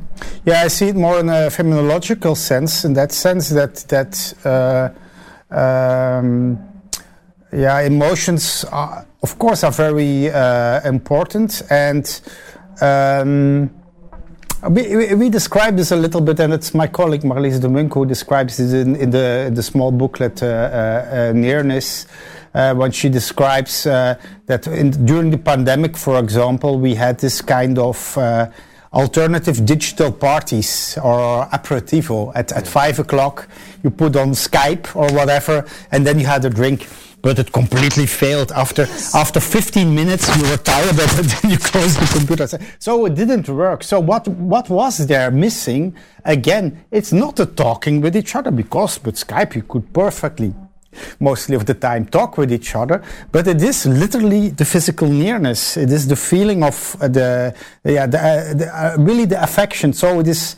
Yeah, 0.45 0.61
I 0.61 0.67
see 0.67 0.89
it 0.89 0.95
more 0.95 1.19
in 1.19 1.29
a 1.29 1.49
phenomenological 1.49 2.37
sense, 2.37 2.85
in 2.85 2.93
that 2.93 3.11
sense 3.11 3.49
that 3.49 3.75
that 3.87 4.33
uh, 4.45 4.89
um, 5.55 6.59
yeah, 7.51 7.81
emotions 7.81 8.63
are, 8.71 9.05
of 9.23 9.39
course 9.39 9.63
are 9.63 9.71
very 9.71 10.29
uh, 10.29 10.81
important, 10.87 11.63
and 11.69 12.21
um, 12.81 13.69
we, 14.69 15.15
we, 15.15 15.29
describe 15.29 15.77
this 15.77 15.91
a 15.91 15.95
little 15.95 16.21
bit, 16.21 16.39
and 16.39 16.53
it's 16.53 16.73
my 16.73 16.87
colleague 16.87 17.21
Marlies 17.21 17.59
de 17.59 17.69
Munck 17.69 17.93
who 17.93 18.05
describes 18.05 18.57
this 18.57 18.73
in, 18.73 18.95
in 18.95 19.09
the 19.09 19.51
the 19.53 19.63
small 19.63 19.91
booklet 19.91 20.43
uh, 20.43 20.45
uh, 20.45 20.49
uh, 20.49 21.33
Nearness. 21.33 22.07
Uh, 22.55 22.73
when 22.73 22.89
she 22.89 23.09
describes 23.09 23.85
uh, 23.85 24.15
that 24.45 24.65
in, 24.65 24.89
during 25.05 25.29
the 25.29 25.37
pandemic, 25.37 25.97
for 25.97 26.17
example, 26.19 26.79
we 26.79 26.95
had 26.95 27.19
this 27.19 27.41
kind 27.41 27.77
of 27.77 28.17
uh, 28.17 28.49
alternative 28.93 29.65
digital 29.65 30.09
parties 30.09 30.97
or 31.03 31.45
aperitivo 31.47 32.31
at, 32.33 32.53
at 32.53 32.65
five 32.65 32.97
o'clock. 32.97 33.49
You 33.83 33.89
put 33.89 34.15
on 34.15 34.29
Skype 34.29 34.95
or 34.95 35.13
whatever, 35.13 35.65
and 35.91 36.07
then 36.07 36.17
you 36.17 36.25
had 36.25 36.45
a 36.45 36.49
drink. 36.49 36.87
But 37.21 37.39
it 37.39 37.51
completely 37.51 38.05
failed. 38.05 38.53
After 38.53 38.83
after 39.13 39.41
15 39.41 39.93
minutes, 39.93 40.33
you 40.37 40.43
were 40.43 40.57
tired 40.57 40.91
of 40.91 40.99
it, 40.99 41.43
and 41.43 41.51
you 41.51 41.57
closed 41.57 41.99
the 41.99 42.07
computer. 42.17 42.47
So 42.79 43.05
it 43.05 43.15
didn't 43.15 43.49
work. 43.49 43.83
So 43.83 43.99
what 43.99 44.29
what 44.29 44.69
was 44.69 45.07
there 45.07 45.29
missing? 45.29 45.93
Again, 46.23 46.85
it's 46.89 47.11
not 47.11 47.35
the 47.35 47.47
talking 47.47 47.99
with 47.99 48.15
each 48.15 48.33
other 48.33 48.51
because 48.51 49.03
with 49.03 49.15
Skype 49.15 49.55
you 49.55 49.63
could 49.63 49.91
perfectly 49.91 50.53
mostly 51.19 51.55
of 51.55 51.65
the 51.65 51.73
time 51.73 52.05
talk 52.05 52.37
with 52.37 52.51
each 52.51 52.75
other 52.75 53.03
but 53.31 53.47
it 53.47 53.61
is 53.61 53.85
literally 53.85 54.49
the 54.49 54.65
physical 54.65 55.07
nearness 55.07 55.77
it 55.77 55.91
is 55.91 56.07
the 56.07 56.15
feeling 56.15 56.63
of 56.63 56.95
uh, 57.01 57.07
the 57.07 57.55
yeah 57.83 58.05
the, 58.05 58.19
uh, 58.19 58.53
the, 58.53 58.67
uh, 58.67 58.95
really 58.99 59.25
the 59.25 59.41
affection 59.41 59.93
so 59.93 60.19
it 60.19 60.27
is 60.27 60.55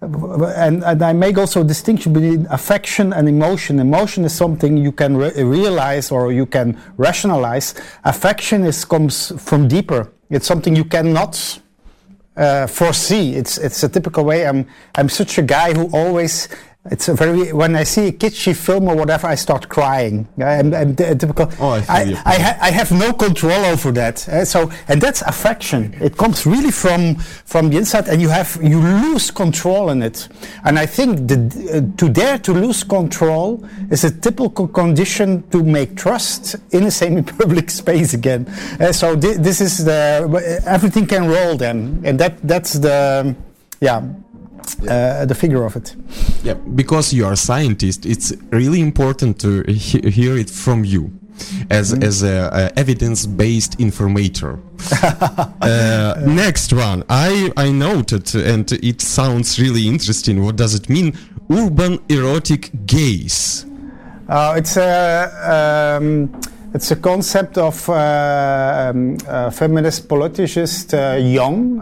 and, 0.00 0.84
and 0.84 1.02
I 1.02 1.12
make 1.12 1.38
also 1.38 1.62
a 1.62 1.64
distinction 1.64 2.12
between 2.12 2.46
affection 2.50 3.12
and 3.12 3.28
emotion. 3.28 3.80
Emotion 3.80 4.24
is 4.24 4.32
something 4.32 4.76
you 4.76 4.92
can 4.92 5.16
re- 5.16 5.42
realize 5.42 6.12
or 6.12 6.32
you 6.32 6.46
can 6.46 6.80
rationalize. 6.96 7.74
Affection 8.04 8.64
is 8.64 8.84
comes 8.84 9.32
from 9.42 9.66
deeper. 9.66 10.12
It's 10.30 10.46
something 10.46 10.76
you 10.76 10.84
cannot 10.84 11.60
uh, 12.36 12.68
foresee. 12.68 13.34
It's 13.34 13.58
it's 13.58 13.82
a 13.82 13.88
typical 13.88 14.24
way. 14.24 14.46
I'm 14.46 14.66
I'm 14.94 15.08
such 15.08 15.38
a 15.38 15.42
guy 15.42 15.72
who 15.72 15.90
always. 15.92 16.48
It's 16.90 17.08
a 17.08 17.14
very 17.14 17.52
when 17.52 17.76
I 17.76 17.84
see 17.84 18.08
a 18.08 18.12
kitschy 18.12 18.54
film 18.56 18.88
or 18.88 18.96
whatever, 18.96 19.26
I 19.26 19.34
start 19.34 19.68
crying. 19.68 20.26
I'm, 20.42 20.72
I'm 20.74 20.96
typical. 20.96 21.50
Oh, 21.60 21.70
I 21.70 21.84
I. 21.88 22.02
I, 22.24 22.38
ha- 22.38 22.58
I 22.60 22.70
have 22.70 22.90
no 22.92 23.12
control 23.12 23.64
over 23.66 23.92
that. 23.92 24.28
Uh, 24.28 24.44
so 24.44 24.70
and 24.88 25.00
that's 25.00 25.22
affection. 25.22 25.94
It 26.00 26.16
comes 26.16 26.46
really 26.46 26.70
from 26.70 27.16
from 27.44 27.70
the 27.70 27.78
inside, 27.78 28.08
and 28.08 28.20
you 28.22 28.28
have 28.28 28.58
you 28.62 28.80
lose 28.80 29.30
control 29.30 29.90
in 29.90 30.02
it. 30.02 30.28
And 30.64 30.78
I 30.78 30.86
think 30.86 31.28
the, 31.28 31.36
uh, 31.36 31.96
to 31.98 32.08
dare 32.08 32.38
to 32.38 32.52
lose 32.52 32.84
control 32.84 33.66
is 33.90 34.04
a 34.04 34.10
typical 34.10 34.68
condition 34.68 35.42
to 35.50 35.62
make 35.62 35.96
trust 35.96 36.56
in 36.70 36.84
a 36.84 36.90
semi-public 36.90 37.70
space 37.82 38.14
again. 38.14 38.46
Uh, 38.80 38.92
so 38.92 39.16
thi- 39.16 39.34
this 39.38 39.60
is 39.60 39.84
the 39.84 40.62
everything 40.66 41.06
can 41.06 41.26
roll 41.28 41.56
then, 41.56 42.00
and 42.04 42.18
that 42.18 42.38
that's 42.46 42.72
the 42.74 43.34
yeah. 43.80 44.02
Uh, 44.88 45.24
the 45.26 45.34
figure 45.34 45.64
of 45.64 45.76
it. 45.76 45.96
Yeah, 46.42 46.54
because 46.54 47.12
you 47.12 47.26
are 47.26 47.32
a 47.32 47.36
scientist, 47.36 48.06
it's 48.06 48.32
really 48.50 48.80
important 48.80 49.40
to 49.40 49.62
he- 49.62 50.10
hear 50.10 50.36
it 50.36 50.50
from 50.50 50.84
you 50.84 51.10
as 51.70 51.92
as 51.92 52.22
a, 52.22 52.50
a 52.52 52.78
evidence-based 52.78 53.78
informator. 53.78 54.58
uh, 55.62 56.20
next 56.26 56.72
one, 56.72 57.04
I 57.08 57.52
I 57.56 57.70
noted, 57.70 58.34
and 58.34 58.70
it 58.72 59.00
sounds 59.00 59.58
really 59.58 59.86
interesting. 59.86 60.42
What 60.42 60.56
does 60.56 60.74
it 60.74 60.88
mean? 60.88 61.16
Urban 61.50 61.98
erotic 62.08 62.70
gaze. 62.86 63.66
Uh, 64.28 64.54
it's 64.58 64.76
a 64.76 65.96
um, 65.98 66.30
it's 66.74 66.90
a 66.90 66.96
concept 66.96 67.56
of 67.56 67.88
uh, 67.88 68.90
um, 68.90 69.16
uh, 69.26 69.50
feminist 69.50 70.08
politicist 70.08 70.92
uh, 70.92 71.16
Young. 71.16 71.80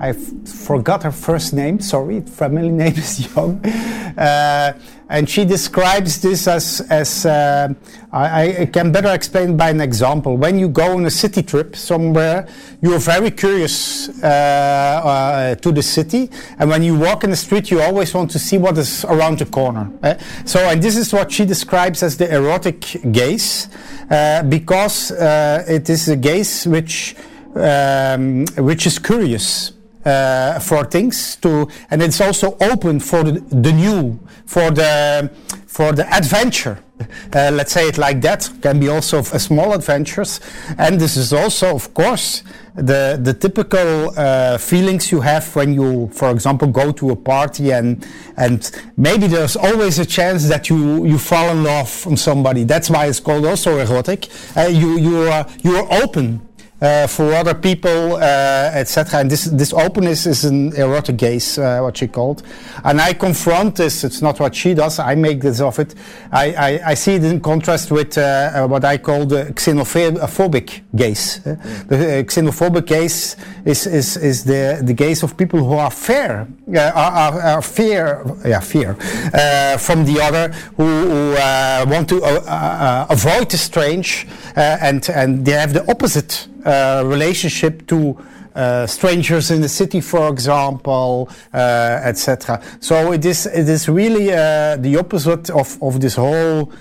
I 0.00 0.12
forgot 0.12 1.02
her 1.02 1.10
first 1.10 1.52
name. 1.52 1.80
Sorry, 1.80 2.20
family 2.20 2.70
name 2.82 2.94
is 2.94 3.34
Young, 3.34 3.64
uh, 3.66 4.78
and 5.08 5.28
she 5.28 5.44
describes 5.44 6.20
this 6.20 6.46
as 6.46 6.80
as 6.88 7.26
uh, 7.26 7.74
I, 8.12 8.56
I 8.60 8.66
can 8.66 8.92
better 8.92 9.12
explain 9.12 9.56
by 9.56 9.70
an 9.70 9.80
example. 9.80 10.36
When 10.36 10.58
you 10.58 10.68
go 10.68 10.96
on 10.96 11.04
a 11.06 11.10
city 11.10 11.42
trip 11.42 11.74
somewhere, 11.74 12.46
you 12.80 12.94
are 12.94 13.00
very 13.00 13.32
curious 13.32 14.08
uh, 14.22 14.26
uh, 14.26 15.54
to 15.56 15.72
the 15.72 15.82
city, 15.82 16.30
and 16.58 16.70
when 16.70 16.84
you 16.84 16.96
walk 16.96 17.24
in 17.24 17.30
the 17.30 17.36
street, 17.36 17.70
you 17.70 17.80
always 17.80 18.14
want 18.14 18.30
to 18.30 18.38
see 18.38 18.58
what 18.58 18.78
is 18.78 19.04
around 19.06 19.40
the 19.40 19.46
corner. 19.46 19.90
eh? 20.04 20.16
So, 20.44 20.60
and 20.60 20.80
this 20.80 20.96
is 20.96 21.12
what 21.12 21.32
she 21.32 21.44
describes 21.44 22.04
as 22.04 22.16
the 22.16 22.32
erotic 22.32 22.80
gaze, 23.10 23.68
uh, 24.10 24.44
because 24.44 25.10
uh, 25.10 25.64
it 25.66 25.90
is 25.90 26.08
a 26.08 26.16
gaze 26.16 26.66
which 26.68 27.16
um, 27.56 28.46
which 28.58 28.86
is 28.86 28.98
curious 29.00 29.72
uh, 30.04 30.58
for 30.60 30.84
things 30.84 31.36
to, 31.36 31.68
and 31.90 32.02
it's 32.02 32.20
also 32.20 32.56
open 32.60 33.00
for 33.00 33.22
the, 33.24 33.32
the 33.32 33.72
new, 33.72 34.18
for 34.46 34.70
the 34.70 35.30
for 35.66 35.92
the 35.92 36.06
adventure. 36.12 36.78
Uh, 37.32 37.50
let's 37.52 37.72
say 37.72 37.86
it 37.86 37.96
like 37.96 38.20
that. 38.22 38.50
Can 38.60 38.80
be 38.80 38.88
also 38.88 39.18
f- 39.18 39.40
small 39.40 39.72
adventures, 39.72 40.40
and 40.78 41.00
this 41.00 41.16
is 41.16 41.32
also, 41.32 41.74
of 41.74 41.94
course, 41.94 42.42
the 42.74 43.18
the 43.22 43.32
typical 43.32 44.12
uh, 44.18 44.58
feelings 44.58 45.12
you 45.12 45.20
have 45.20 45.54
when 45.54 45.72
you, 45.74 46.08
for 46.12 46.30
example, 46.30 46.68
go 46.68 46.90
to 46.92 47.10
a 47.10 47.16
party 47.16 47.70
and 47.70 48.04
and 48.36 48.70
maybe 48.96 49.28
there's 49.28 49.56
always 49.56 49.98
a 50.00 50.06
chance 50.06 50.48
that 50.48 50.68
you 50.68 51.04
you 51.04 51.18
fall 51.18 51.50
in 51.50 51.62
love 51.62 52.06
on 52.06 52.16
somebody. 52.16 52.64
That's 52.64 52.90
why 52.90 53.06
it's 53.06 53.20
called 53.20 53.46
also 53.46 53.78
erotic. 53.78 54.28
Uh, 54.56 54.62
you 54.62 54.98
you 54.98 55.28
are 55.28 55.46
you 55.62 55.76
are 55.76 56.02
open 56.02 56.47
uh, 56.80 57.06
for 57.08 57.32
other 57.34 57.54
people, 57.54 58.16
uh, 58.16 58.70
etc. 58.74 59.20
And 59.20 59.30
this 59.30 59.44
this 59.44 59.72
openness 59.72 60.26
is 60.26 60.44
an 60.44 60.72
erotic 60.76 61.16
gaze, 61.16 61.58
uh, 61.58 61.80
what 61.80 61.96
she 61.96 62.06
called. 62.06 62.42
And 62.84 63.00
I 63.00 63.14
confront 63.14 63.76
this. 63.76 64.04
It's 64.04 64.22
not 64.22 64.38
what 64.38 64.54
she 64.54 64.74
does. 64.74 64.98
I 64.98 65.14
make 65.16 65.40
this 65.40 65.60
of 65.60 65.78
it. 65.78 65.94
I, 66.30 66.52
I, 66.52 66.90
I 66.90 66.94
see 66.94 67.14
it 67.14 67.24
in 67.24 67.40
contrast 67.40 67.90
with 67.90 68.16
uh, 68.16 68.22
uh, 68.54 68.66
what 68.68 68.84
I 68.84 68.98
call 68.98 69.26
the 69.26 69.46
xenophobic 69.56 70.82
gaze. 70.94 71.40
Uh, 71.44 71.56
The 71.88 72.24
xenophobic 72.24 72.86
gaze 72.86 73.36
is 73.64 73.86
is, 73.86 74.16
is 74.16 74.44
the, 74.44 74.80
the 74.84 74.94
gaze 74.94 75.24
of 75.24 75.36
people 75.36 75.58
who 75.58 75.74
are 75.74 75.90
fair, 75.90 76.46
are, 76.76 76.92
are, 76.94 77.40
are 77.40 77.62
fear, 77.62 78.24
yeah, 78.44 78.60
fear 78.60 78.94
from 79.78 80.04
the 80.04 80.20
other, 80.20 80.52
who, 80.76 80.84
who 80.84 81.34
want 81.90 82.08
to 82.08 82.16
avoid 83.10 83.50
the 83.50 83.58
strange, 83.58 84.26
and 84.54 85.08
and 85.10 85.44
they 85.44 85.52
have 85.52 85.72
the 85.72 85.84
opposite 85.90 86.48
relationship 87.04 87.86
to 87.86 88.16
uh, 88.58 88.86
strangers 88.86 89.50
in 89.50 89.60
the 89.60 89.68
city, 89.68 90.00
for 90.00 90.28
example, 90.28 91.28
uh, 91.54 92.00
etc. 92.02 92.60
So 92.80 93.12
it 93.12 93.24
is 93.24 93.46
it 93.46 93.68
is 93.68 93.88
really 93.88 94.32
uh, 94.32 94.76
the 94.76 94.96
opposite 94.98 95.48
of, 95.50 95.80
of 95.80 96.00
this 96.00 96.16
whole 96.16 96.72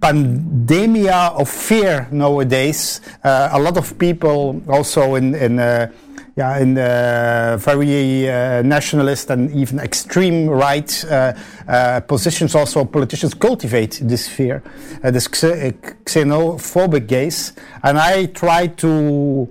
pandemia 0.00 1.32
of 1.38 1.48
fear 1.48 2.08
nowadays. 2.10 3.00
Uh, 3.22 3.50
a 3.52 3.60
lot 3.60 3.76
of 3.76 3.96
people 3.98 4.60
also 4.68 5.14
in 5.14 5.34
in 5.34 5.60
uh, 5.60 5.90
yeah, 6.36 6.58
in 6.58 6.78
uh, 6.78 7.56
very 7.58 8.28
uh, 8.28 8.62
nationalist 8.62 9.30
and 9.30 9.50
even 9.52 9.78
extreme 9.78 10.48
right 10.48 11.04
uh, 11.04 11.32
uh, 11.68 12.00
positions, 12.00 12.54
also 12.54 12.84
politicians 12.84 13.34
cultivate 13.34 14.00
this 14.02 14.28
fear, 14.28 14.62
this 15.02 15.26
xenophobic 15.28 17.06
gaze, 17.06 17.52
and 17.82 17.98
I 17.98 18.26
try 18.26 18.68
to 18.68 19.48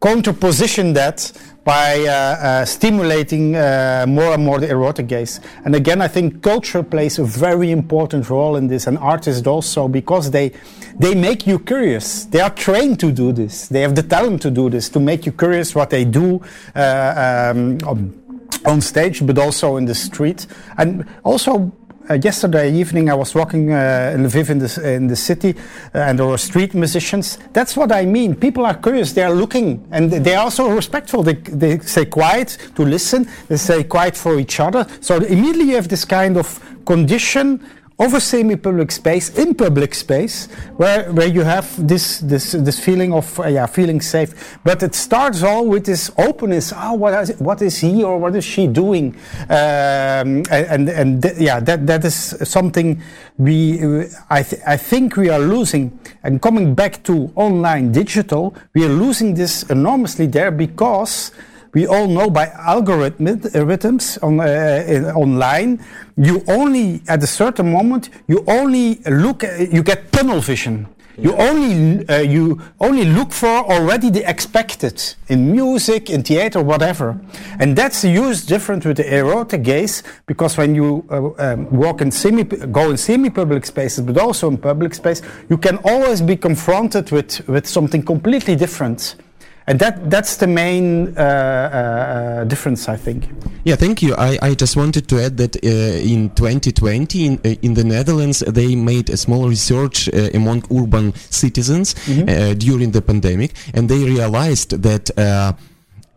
counterposition 0.00 0.94
that 0.94 1.32
by 1.64 2.00
uh, 2.00 2.12
uh, 2.12 2.64
stimulating 2.64 3.54
uh, 3.54 4.04
more 4.08 4.34
and 4.34 4.44
more 4.44 4.58
the 4.58 4.68
erotic 4.68 5.06
gaze. 5.06 5.40
And 5.64 5.74
again, 5.74 6.02
I 6.02 6.08
think 6.08 6.42
culture 6.42 6.82
plays 6.82 7.18
a 7.18 7.24
very 7.24 7.70
important 7.70 8.28
role 8.28 8.56
in 8.56 8.66
this, 8.66 8.86
and 8.86 8.98
artists 8.98 9.46
also, 9.46 9.88
because 9.88 10.30
they 10.30 10.52
they 10.98 11.14
make 11.14 11.46
you 11.46 11.58
curious. 11.58 12.24
They 12.24 12.40
are 12.40 12.50
trained 12.50 13.00
to 13.00 13.12
do 13.12 13.32
this. 13.32 13.68
They 13.68 13.80
have 13.80 13.94
the 13.94 14.02
talent 14.02 14.42
to 14.42 14.50
do 14.50 14.68
this, 14.68 14.88
to 14.90 15.00
make 15.00 15.24
you 15.24 15.32
curious 15.32 15.74
what 15.74 15.90
they 15.90 16.04
do. 16.04 16.42
Uh, 16.74 17.52
um, 17.54 18.18
on 18.64 18.80
stage, 18.80 19.26
but 19.26 19.38
also 19.38 19.76
in 19.76 19.86
the 19.86 19.94
street, 19.94 20.46
and 20.78 21.04
also 21.24 21.72
uh, 22.10 22.14
yesterday 22.14 22.72
evening 22.72 23.10
I 23.10 23.14
was 23.14 23.34
walking 23.34 23.72
uh, 23.72 24.12
in 24.14 24.24
Lviv 24.24 24.50
in 24.50 24.58
the, 24.58 24.92
in 24.94 25.06
the 25.06 25.16
city 25.16 25.54
uh, 25.94 25.98
and 25.98 26.18
there 26.18 26.26
were 26.26 26.38
street 26.38 26.74
musicians. 26.74 27.38
That's 27.52 27.76
what 27.76 27.92
I 27.92 28.04
mean. 28.06 28.34
People 28.34 28.66
are 28.66 28.74
curious. 28.74 29.12
They 29.12 29.22
are 29.22 29.34
looking 29.34 29.86
and 29.90 30.10
they 30.10 30.34
are 30.34 30.44
also 30.44 30.68
respectful. 30.70 31.22
They, 31.22 31.34
they 31.34 31.78
say 31.80 32.06
quiet 32.06 32.58
to 32.76 32.82
listen. 32.84 33.28
They 33.48 33.56
say 33.56 33.84
quiet 33.84 34.16
for 34.16 34.38
each 34.38 34.60
other. 34.60 34.86
So 35.00 35.16
immediately 35.16 35.70
you 35.70 35.76
have 35.76 35.88
this 35.88 36.04
kind 36.04 36.36
of 36.36 36.60
condition 36.84 37.64
a 37.98 38.20
semi-public 38.20 38.90
space 38.90 39.38
in 39.38 39.54
public 39.54 39.94
space 39.94 40.46
where, 40.76 41.12
where 41.12 41.26
you 41.26 41.42
have 41.42 41.66
this 41.86 42.18
this 42.20 42.52
this 42.52 42.78
feeling 42.78 43.12
of 43.12 43.38
uh, 43.38 43.46
yeah 43.46 43.66
feeling 43.66 44.00
safe. 44.00 44.58
But 44.64 44.82
it 44.82 44.94
starts 44.94 45.42
all 45.42 45.66
with 45.66 45.84
this 45.84 46.10
openness. 46.18 46.72
Oh 46.74 46.94
what 46.94 47.14
is, 47.14 47.38
what 47.38 47.62
is 47.62 47.78
he 47.78 48.02
or 48.02 48.18
what 48.18 48.34
is 48.34 48.44
she 48.44 48.66
doing? 48.66 49.14
Um, 49.48 50.42
and 50.50 50.88
and 50.88 51.22
th- 51.22 51.38
yeah 51.38 51.60
that 51.60 51.86
that 51.86 52.04
is 52.04 52.34
something 52.44 53.00
we 53.38 54.06
I, 54.30 54.42
th- 54.42 54.62
I 54.66 54.76
think 54.76 55.16
we 55.16 55.28
are 55.28 55.40
losing. 55.40 55.98
And 56.24 56.40
coming 56.40 56.74
back 56.74 57.02
to 57.04 57.32
online 57.34 57.92
digital 57.92 58.54
we 58.74 58.84
are 58.84 58.88
losing 58.88 59.34
this 59.34 59.64
enormously 59.64 60.26
there 60.26 60.50
because 60.50 61.32
we 61.74 61.86
all 61.86 62.06
know 62.06 62.28
by 62.28 62.46
algorithms 62.46 64.22
on, 64.22 64.40
uh, 64.40 64.84
in, 64.86 65.04
online, 65.06 65.84
you 66.16 66.44
only, 66.48 67.02
at 67.08 67.22
a 67.22 67.26
certain 67.26 67.72
moment, 67.72 68.10
you 68.28 68.44
only 68.46 68.96
look, 69.06 69.42
you 69.42 69.82
get 69.82 70.12
tunnel 70.12 70.40
vision. 70.40 70.86
You 71.18 71.36
only 71.36 72.08
uh, 72.08 72.20
you 72.20 72.58
only 72.80 73.04
look 73.04 73.32
for 73.32 73.46
already 73.46 74.08
the 74.08 74.28
expected 74.28 75.02
in 75.28 75.52
music, 75.52 76.08
in 76.08 76.22
theater, 76.22 76.62
whatever, 76.62 77.20
and 77.58 77.76
that's 77.76 78.02
used 78.02 78.48
different 78.48 78.86
with 78.86 78.96
the 78.96 79.14
erotic 79.14 79.62
gaze 79.62 80.02
because 80.24 80.56
when 80.56 80.74
you 80.74 81.04
uh, 81.10 81.52
um, 81.52 81.70
walk 81.70 82.00
in 82.00 82.10
semi 82.10 82.44
go 82.44 82.90
in 82.90 82.96
semi-public 82.96 83.66
spaces, 83.66 84.00
but 84.06 84.16
also 84.16 84.48
in 84.48 84.56
public 84.56 84.94
space, 84.94 85.20
you 85.50 85.58
can 85.58 85.76
always 85.84 86.22
be 86.22 86.34
confronted 86.34 87.10
with 87.10 87.46
with 87.46 87.66
something 87.66 88.02
completely 88.02 88.56
different. 88.56 89.16
And 89.66 89.78
that, 89.78 90.10
that's 90.10 90.36
the 90.36 90.46
main 90.46 91.16
uh, 91.16 91.20
uh, 91.20 92.44
difference, 92.44 92.88
I 92.88 92.96
think. 92.96 93.28
Yeah, 93.64 93.76
thank 93.76 94.02
you. 94.02 94.14
I, 94.16 94.38
I 94.42 94.54
just 94.54 94.76
wanted 94.76 95.08
to 95.08 95.22
add 95.22 95.36
that 95.36 95.56
uh, 95.56 95.68
in 95.68 96.30
2020 96.30 97.26
in, 97.26 97.40
uh, 97.44 97.54
in 97.62 97.74
the 97.74 97.84
Netherlands, 97.84 98.40
they 98.40 98.74
made 98.74 99.08
a 99.10 99.16
small 99.16 99.48
research 99.48 100.08
uh, 100.08 100.30
among 100.34 100.64
urban 100.76 101.14
citizens 101.14 101.94
mm-hmm. 101.94 102.28
Uh, 102.28 102.54
during 102.54 102.92
the 102.92 103.02
pandemic, 103.02 103.52
and 103.74 103.88
they 103.88 104.04
realized 104.04 104.82
that 104.82 105.10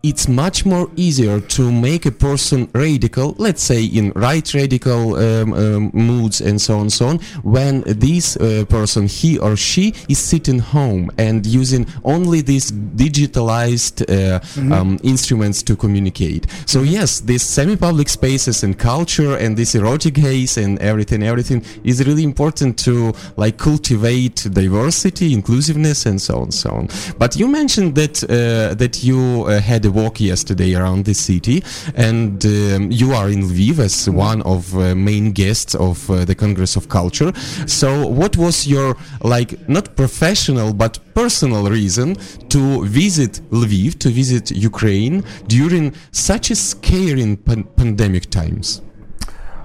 it's 0.05 0.27
much 0.27 0.65
more 0.65 0.87
easier 0.95 1.39
to 1.39 1.71
make 1.71 2.05
a 2.05 2.11
person 2.11 2.69
radical, 2.73 3.33
let's 3.39 3.63
say 3.63 3.83
in 3.83 4.11
right 4.15 4.53
radical 4.53 5.15
um, 5.15 5.53
um, 5.53 5.91
moods 5.93 6.41
and 6.41 6.61
so 6.61 6.75
on 6.75 6.81
and 6.81 6.93
so 6.93 7.07
on, 7.07 7.17
when 7.41 7.81
this 7.87 8.37
uh, 8.37 8.63
person, 8.69 9.07
he 9.07 9.39
or 9.39 9.55
she, 9.55 9.95
is 10.07 10.19
sitting 10.19 10.59
home 10.59 11.09
and 11.17 11.47
using 11.47 11.87
only 12.03 12.41
these 12.41 12.71
digitalized 12.71 14.03
uh, 14.03 14.39
mm-hmm. 14.39 14.71
um, 14.71 14.99
instruments 15.01 15.63
to 15.63 15.75
communicate. 15.75 16.45
So 16.67 16.81
mm-hmm. 16.81 16.93
yes, 16.93 17.21
these 17.21 17.41
semi-public 17.41 18.07
spaces 18.07 18.63
and 18.63 18.77
culture 18.77 19.35
and 19.35 19.57
this 19.57 19.73
erotic 19.73 20.13
gaze 20.13 20.57
and 20.57 20.77
everything, 20.79 21.23
everything 21.23 21.65
is 21.83 22.05
really 22.05 22.23
important 22.23 22.77
to 22.79 23.13
like 23.37 23.57
cultivate 23.57 24.47
diversity, 24.51 25.33
inclusiveness, 25.33 26.05
and 26.05 26.21
so 26.21 26.35
on, 26.35 26.43
and 26.43 26.53
so 26.53 26.69
on. 26.69 26.89
But 27.17 27.35
you 27.35 27.47
mentioned 27.47 27.95
that 27.95 28.23
uh, 28.23 28.75
that 28.75 29.03
you 29.03 29.45
uh, 29.47 29.59
had 29.59 29.83
a 29.85 29.94
walk 29.95 30.19
yesterday 30.19 30.75
around 30.75 31.05
the 31.05 31.13
city, 31.13 31.63
and 31.95 32.45
um, 32.45 32.91
you 32.91 33.13
are 33.13 33.29
in 33.29 33.41
Lviv 33.43 33.79
as 33.79 34.09
one 34.09 34.41
of 34.43 34.75
uh, 34.75 34.93
main 34.95 35.31
guests 35.31 35.73
of 35.75 36.09
uh, 36.09 36.25
the 36.25 36.35
Congress 36.35 36.75
of 36.75 36.89
Culture. 36.89 37.31
So, 37.65 38.07
what 38.07 38.37
was 38.37 38.67
your 38.67 38.95
like 39.23 39.67
not 39.67 39.95
professional 39.95 40.73
but 40.73 40.99
personal 41.15 41.69
reason 41.69 42.15
to 42.49 42.85
visit 42.85 43.41
Lviv, 43.51 43.97
to 43.99 44.09
visit 44.09 44.51
Ukraine 44.51 45.23
during 45.47 45.93
such 46.11 46.51
a 46.51 46.55
scary 46.55 47.35
pan 47.37 47.63
pandemic 47.75 48.29
times? 48.29 48.81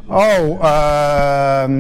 Oh. 0.09 0.59
Um, 0.63 1.75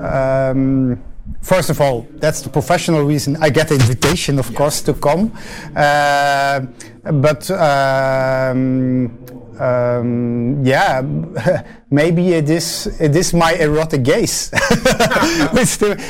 um 0.00 1.07
First 1.40 1.70
of 1.70 1.80
all, 1.80 2.06
that's 2.16 2.42
the 2.42 2.50
professional 2.50 3.04
reason. 3.04 3.36
I 3.40 3.50
get 3.50 3.68
the 3.68 3.74
invitation, 3.74 4.38
of 4.38 4.54
course, 4.54 4.82
to 4.82 4.92
come. 4.92 5.32
Uh, 5.74 6.60
but 7.12 7.50
um, 7.50 9.16
um, 9.60 10.64
yeah, 10.64 11.02
maybe 11.90 12.32
it 12.34 12.50
is 12.50 12.86
it 13.00 13.14
is 13.16 13.32
my 13.32 13.52
erotic 13.54 14.02
gaze. 14.02 14.50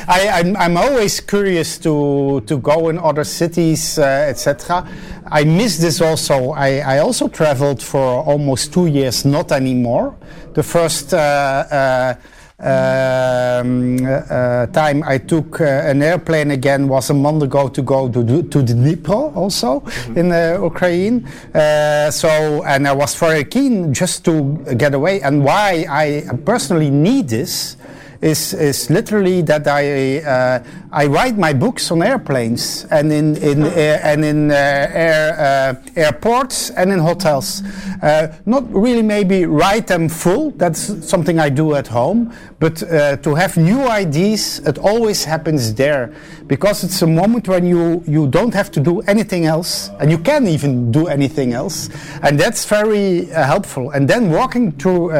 I, 0.08 0.30
I'm, 0.32 0.56
I'm 0.56 0.76
always 0.76 1.20
curious 1.20 1.78
to 1.78 2.40
to 2.46 2.58
go 2.58 2.88
in 2.88 2.98
other 2.98 3.24
cities, 3.24 3.98
uh, 3.98 4.26
etc. 4.28 4.88
I 5.30 5.44
miss 5.44 5.78
this 5.78 6.00
also. 6.00 6.50
I, 6.50 6.78
I 6.78 6.98
also 6.98 7.28
traveled 7.28 7.82
for 7.82 8.24
almost 8.24 8.72
two 8.72 8.86
years, 8.86 9.24
not 9.24 9.52
anymore. 9.52 10.16
The 10.54 10.62
first. 10.62 11.12
Uh, 11.12 11.18
uh 11.18 12.14
um, 12.60 14.04
uh, 14.04 14.66
time 14.66 15.02
I 15.04 15.18
took 15.18 15.60
uh, 15.60 15.64
an 15.64 16.02
airplane 16.02 16.50
again 16.50 16.88
was 16.88 17.10
a 17.10 17.14
month 17.14 17.44
ago 17.44 17.68
to 17.68 17.82
go 17.82 18.08
to, 18.08 18.42
to 18.42 18.62
the 18.62 18.74
Dnipro 18.74 19.34
also 19.36 19.80
mm-hmm. 19.80 20.18
in 20.18 20.32
uh, 20.32 20.58
Ukraine. 20.62 21.24
Uh, 21.54 22.10
so, 22.10 22.64
and 22.64 22.88
I 22.88 22.92
was 22.92 23.14
very 23.14 23.44
keen 23.44 23.94
just 23.94 24.24
to 24.24 24.58
get 24.76 24.94
away. 24.94 25.20
And 25.20 25.44
why 25.44 25.86
I 25.88 26.24
personally 26.44 26.90
need 26.90 27.28
this 27.28 27.76
is, 28.20 28.52
is 28.54 28.90
literally 28.90 29.42
that 29.42 29.66
I, 29.68 30.18
uh, 30.18 30.64
I 30.90 31.06
write 31.06 31.38
my 31.38 31.52
books 31.52 31.90
on 31.90 32.02
airplanes 32.02 32.84
and 32.90 33.12
in, 33.12 33.36
in, 33.36 33.62
uh, 33.62 34.00
and 34.02 34.24
in 34.24 34.50
uh, 34.50 34.54
air, 34.54 35.38
uh, 35.38 35.90
airports 36.00 36.70
and 36.70 36.90
in 36.90 36.98
hotels. 36.98 37.62
Uh, 38.02 38.34
not 38.46 38.64
really 38.72 39.02
maybe 39.02 39.46
write 39.46 39.86
them 39.86 40.08
full, 40.08 40.50
that's 40.52 41.08
something 41.08 41.38
I 41.38 41.48
do 41.48 41.74
at 41.74 41.86
home, 41.86 42.34
but 42.58 42.82
uh, 42.82 43.16
to 43.18 43.34
have 43.36 43.56
new 43.56 43.82
ideas, 43.82 44.58
it 44.60 44.78
always 44.78 45.24
happens 45.24 45.74
there 45.74 46.12
because 46.48 46.82
it's 46.82 47.02
a 47.02 47.06
moment 47.06 47.46
when 47.46 47.66
you, 47.66 48.02
you 48.06 48.26
don't 48.26 48.54
have 48.54 48.70
to 48.72 48.80
do 48.80 49.00
anything 49.02 49.46
else 49.46 49.90
and 50.00 50.10
you 50.10 50.18
can 50.18 50.48
even 50.48 50.90
do 50.90 51.06
anything 51.06 51.52
else. 51.52 51.88
And 52.22 52.38
that's 52.38 52.64
very 52.64 53.26
helpful. 53.26 53.90
And 53.90 54.08
then 54.08 54.30
walking 54.30 54.72
through 54.72 55.12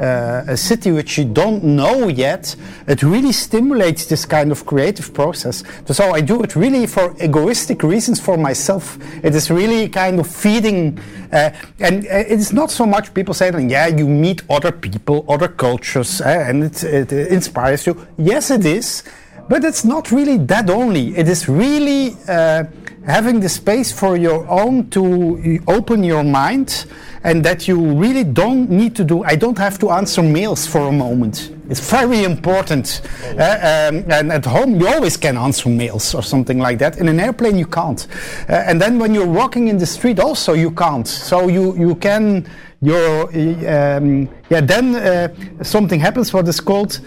a 0.00 0.56
city 0.56 0.92
which 0.92 1.18
you 1.18 1.24
don't 1.24 1.62
know 1.62 2.08
yet, 2.08 2.56
it 2.86 3.02
really 3.02 3.32
stimulates 3.32 4.06
this 4.06 4.24
kind 4.24 4.50
of 4.50 4.66
creative 4.66 5.12
process. 5.12 5.62
So 5.86 6.12
I 6.12 6.20
do 6.20 6.42
it 6.42 6.56
really 6.56 6.86
for 6.86 7.14
egoistic 7.22 7.82
reasons 7.82 8.20
for 8.20 8.36
myself. 8.36 8.98
It 9.22 9.34
is 9.34 9.50
really 9.50 9.88
kind 9.88 10.18
of 10.18 10.26
feeding, 10.26 10.98
uh, 11.32 11.50
and 11.78 12.06
uh, 12.06 12.24
it's 12.28 12.52
not 12.52 12.70
so 12.70 12.86
much 12.86 13.12
people 13.14 13.34
saying, 13.34 13.70
yeah, 13.70 13.86
you 13.86 14.06
meet 14.06 14.42
other 14.48 14.72
people, 14.72 15.24
other 15.28 15.48
cultures, 15.48 16.20
uh, 16.20 16.44
and 16.48 16.64
it, 16.64 16.82
it, 16.84 17.12
inspires 17.12 17.86
you. 17.86 18.06
Yes, 18.16 18.50
it 18.50 18.64
is. 18.64 19.02
But 19.48 19.64
it's 19.64 19.84
not 19.84 20.12
really 20.12 20.36
that 20.46 20.70
only. 20.70 21.16
It 21.16 21.28
is 21.28 21.48
really 21.48 22.16
uh, 22.28 22.64
having 23.06 23.40
the 23.40 23.48
space 23.48 23.92
for 23.92 24.16
your 24.16 24.46
own 24.48 24.88
to 24.90 25.58
open 25.66 26.04
your 26.04 26.22
mind 26.22 26.86
and 27.24 27.44
that 27.44 27.66
you 27.66 27.78
really 27.94 28.24
don't 28.24 28.70
need 28.70 28.94
to 28.96 29.04
do, 29.04 29.22
I 29.24 29.36
don't 29.36 29.58
have 29.58 29.78
to 29.80 29.90
answer 29.90 30.22
mails 30.22 30.66
for 30.66 30.88
a 30.88 30.92
moment. 30.92 31.54
It's 31.68 31.88
very 31.90 32.24
important. 32.24 33.02
Uh, 33.24 33.88
um, 33.90 34.04
and 34.10 34.32
at 34.32 34.44
home, 34.44 34.80
you 34.80 34.88
always 34.88 35.16
can 35.16 35.36
answer 35.36 35.68
mails 35.68 36.14
or 36.14 36.22
something 36.22 36.58
like 36.58 36.78
that. 36.78 36.98
In 36.98 37.08
an 37.08 37.20
airplane, 37.20 37.56
you 37.56 37.66
can't. 37.66 38.06
Uh, 38.48 38.54
and 38.66 38.80
then 38.80 38.98
when 38.98 39.14
you're 39.14 39.26
walking 39.26 39.68
in 39.68 39.78
the 39.78 39.86
street, 39.86 40.18
also 40.18 40.54
you 40.54 40.70
can't. 40.70 41.06
So 41.06 41.48
you, 41.48 41.76
you 41.76 41.94
can, 41.94 42.48
you're, 42.82 43.28
um, 43.28 44.28
yeah, 44.50 44.60
then 44.60 44.96
uh, 44.96 45.62
something 45.62 46.00
happens 46.00 46.32
what 46.32 46.48
is 46.48 46.60
called 46.60 47.00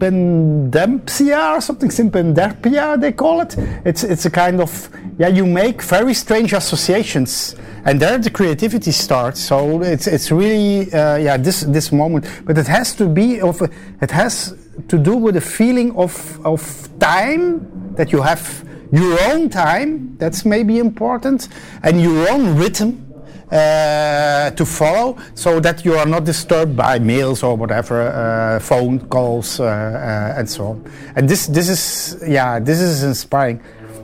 sympendempsia 0.00 1.56
or 1.56 1.60
something, 1.60 1.90
sympendempia 1.90 3.00
they 3.00 3.12
call 3.12 3.40
it. 3.40 3.56
It's, 3.84 4.02
it's 4.02 4.24
a 4.26 4.30
kind 4.30 4.60
of, 4.60 4.88
yeah, 5.18 5.28
you 5.28 5.46
make 5.46 5.82
very 5.82 6.14
strange 6.14 6.52
associations 6.52 7.54
and 7.84 8.00
there 8.00 8.18
the 8.18 8.30
creativity 8.30 8.92
starts. 8.92 9.40
So 9.40 9.82
it's 9.82 10.06
it's 10.06 10.30
really 10.30 10.92
uh, 10.92 11.16
yeah 11.16 11.36
this 11.36 11.60
this 11.62 11.92
moment, 11.92 12.26
but 12.44 12.58
it 12.58 12.66
has 12.66 12.94
to 12.96 13.08
be 13.08 13.40
of 13.40 13.62
it 13.62 14.10
has 14.10 14.54
to 14.88 14.98
do 14.98 15.16
with 15.16 15.36
a 15.36 15.40
feeling 15.40 15.96
of 15.96 16.44
of 16.44 16.88
time 16.98 17.94
that 17.96 18.12
you 18.12 18.22
have 18.22 18.64
your 18.92 19.18
own 19.30 19.48
time. 19.48 20.16
That's 20.18 20.44
maybe 20.44 20.78
important, 20.78 21.48
and 21.82 22.00
your 22.02 22.28
own 22.30 22.56
rhythm 22.56 23.09
to 23.50 24.64
follow 24.64 25.16
so 25.34 25.60
that 25.60 25.84
you 25.84 25.94
are 25.94 26.06
not 26.06 26.24
disturbed 26.24 26.76
by 26.76 26.98
mails 26.98 27.42
or 27.42 27.56
whatever, 27.56 28.08
uh, 28.08 28.60
phone 28.60 29.00
calls 29.08 29.60
uh, 29.60 29.64
uh, 29.64 30.38
and 30.38 30.48
so 30.48 30.66
on. 30.66 30.92
And 31.16 31.28
this, 31.28 31.46
this 31.46 31.68
is, 31.68 32.22
yeah, 32.26 32.58
this 32.58 32.80
is 32.80 33.02
inspiring. 33.02 33.60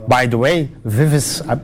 By 0.07 0.25
the 0.25 0.37
way, 0.37 0.69
Lviv 0.85 1.13
is, 1.13 1.41
uh, 1.41 1.59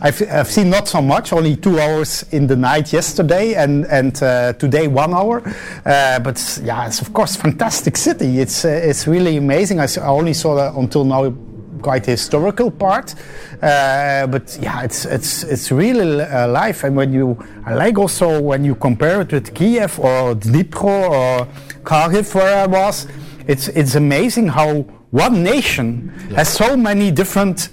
I've, 0.00 0.22
I've 0.30 0.48
seen 0.48 0.70
not 0.70 0.86
so 0.86 1.02
much, 1.02 1.32
only 1.32 1.56
two 1.56 1.80
hours 1.80 2.24
in 2.32 2.46
the 2.46 2.54
night 2.54 2.92
yesterday 2.92 3.54
and, 3.54 3.84
and 3.86 4.22
uh, 4.22 4.52
today 4.52 4.86
one 4.86 5.12
hour. 5.12 5.42
Uh, 5.84 6.20
but 6.20 6.60
yeah, 6.62 6.86
it's 6.86 7.00
of 7.00 7.12
course 7.12 7.36
fantastic 7.46 7.96
city. 7.96 8.38
It's, 8.38 8.64
uh, 8.64 8.68
it's 8.68 9.06
really 9.06 9.36
amazing. 9.36 9.80
I 9.80 9.88
only 10.02 10.34
saw 10.34 10.54
that 10.54 10.74
until 10.74 11.04
now 11.04 11.34
quite 11.78 12.06
historical 12.06 12.70
part. 12.70 13.14
Uh, 13.62 14.26
but 14.26 14.58
yeah, 14.60 14.82
it's, 14.82 15.04
it's, 15.04 15.44
it's 15.44 15.70
really 15.70 16.22
uh, 16.22 16.48
life. 16.48 16.84
And 16.84 16.96
when 16.96 17.12
you, 17.12 17.38
I 17.64 17.74
like 17.74 17.98
also 17.98 18.40
when 18.40 18.64
you 18.64 18.74
compare 18.74 19.22
it 19.22 19.32
with 19.32 19.54
Kiev 19.54 19.98
or 19.98 20.34
Dnipro 20.34 21.10
or 21.10 21.46
Kharkiv 21.82 22.34
where 22.34 22.64
I 22.64 22.66
was, 22.66 23.06
it's, 23.46 23.68
it's 23.68 23.94
amazing 23.94 24.48
how 24.48 24.82
one 25.10 25.42
nation 25.42 26.08
has 26.34 26.48
so 26.48 26.76
many 26.76 27.10
different 27.10 27.70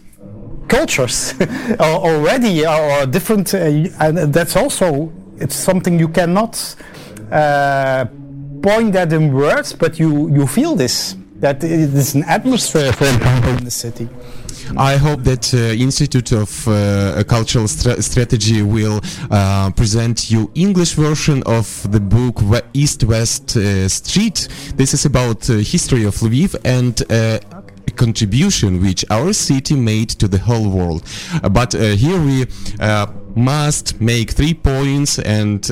cultures 0.67 1.33
already 1.79 2.65
or 2.65 3.05
different 3.05 3.53
uh, 3.53 3.57
and 3.57 4.33
that's 4.33 4.55
also 4.55 5.11
it's 5.37 5.55
something 5.55 5.99
you 5.99 6.07
cannot 6.07 6.75
uh, 7.31 8.05
point 8.61 8.93
that 8.93 9.11
in 9.13 9.33
words 9.33 9.73
but 9.73 9.99
you 9.99 10.29
you 10.31 10.47
feel 10.47 10.75
this 10.75 11.15
that 11.35 11.63
it 11.63 11.71
is 11.71 12.15
an 12.15 12.23
atmosphere 12.23 12.91
for 12.93 13.05
example 13.05 13.51
in 13.51 13.63
the 13.63 13.71
city 13.71 14.07
I 14.77 14.97
hope 14.97 15.23
that 15.23 15.53
uh, 15.53 15.57
Institute 15.57 16.31
of 16.31 16.67
uh, 16.67 17.23
Cultural 17.25 17.67
Stra- 17.67 18.01
Strategy 18.01 18.61
will 18.61 18.99
uh, 19.29 19.69
present 19.71 20.31
you 20.31 20.51
English 20.55 20.93
version 20.93 21.43
of 21.45 21.89
the 21.91 21.99
book 21.99 22.41
East 22.73 23.03
West 23.03 23.55
uh, 23.55 23.87
Street. 23.87 24.47
This 24.75 24.93
is 24.93 25.05
about 25.05 25.49
uh, 25.49 25.57
history 25.57 26.03
of 26.03 26.15
Lviv 26.15 26.55
and 26.65 26.99
uh, 27.11 27.39
a 27.87 27.91
contribution 27.91 28.81
which 28.81 29.05
our 29.09 29.33
city 29.33 29.75
made 29.75 30.09
to 30.09 30.27
the 30.27 30.39
whole 30.39 30.69
world. 30.69 31.03
But 31.51 31.73
here 31.73 32.19
we 32.19 32.45
must 33.35 34.01
make 34.01 34.31
three 34.31 34.53
points 34.55 35.19
and 35.19 35.69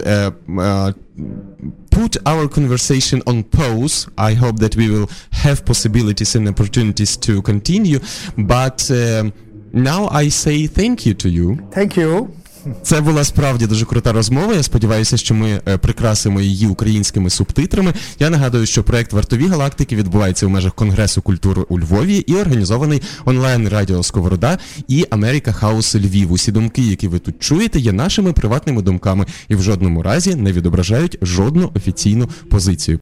put 1.94 2.18
our 2.26 2.48
conversation 2.48 3.22
on 3.28 3.44
pause. 3.44 4.08
I 4.18 4.34
hope 4.34 4.58
that 4.60 4.76
we 4.76 4.90
will 4.90 5.10
have 5.32 5.64
possibilities 5.64 6.36
and 6.36 6.48
opportunities 6.48 7.16
to 7.18 7.42
continue. 7.42 8.00
But 8.38 8.90
um, 8.90 9.32
now 9.72 10.08
I 10.10 10.30
say 10.30 10.68
thank 10.68 11.06
you 11.06 11.14
to 11.14 11.30
you. 11.30 11.56
thank 11.72 11.96
you 11.96 12.34
Це 12.82 13.02
була 13.02 13.24
справді 13.24 13.68
дуже 13.68 13.86
крута 13.86 14.12
розмова. 14.12 14.54
Я 14.54 14.64
сподіваюся, 14.64 15.18
що 15.18 15.36
ми 15.36 15.62
е, 15.68 15.78
прикрасимо 15.78 16.42
її 16.42 16.68
українськими 16.68 17.30
субтитрами. 17.30 17.94
Я 18.20 18.30
нагадую, 18.30 18.66
що 18.66 18.84
проект 18.84 19.14
Вартові 19.14 19.48
галактики 19.48 19.96
відбувається 19.96 20.46
у 20.46 20.50
межах 20.50 20.76
Конгресу 20.76 21.22
культури 21.22 21.62
у 21.70 21.80
Львові 21.80 22.18
і 22.18 22.36
організований 22.36 23.02
онлайн 23.26 23.68
радіо 23.70 24.04
Сковорода 24.04 24.58
і 24.88 25.06
Америка 25.10 25.52
Хаус 25.52 25.96
Львів. 25.96 26.32
Усі 26.32 26.52
думки, 26.52 26.82
які 26.82 27.08
ви 27.08 27.20
тут 27.20 27.36
чуєте, 27.40 27.80
є 27.80 27.92
нашими 27.92 28.34
приватними 28.34 28.82
думками 28.82 29.26
і 29.48 29.56
в 29.56 29.62
жодному 29.62 30.04
разі 30.04 30.36
не 30.36 30.52
відображають 30.52 31.18
жодну 31.22 31.72
офіційну 31.76 32.30
позицію. 32.50 32.92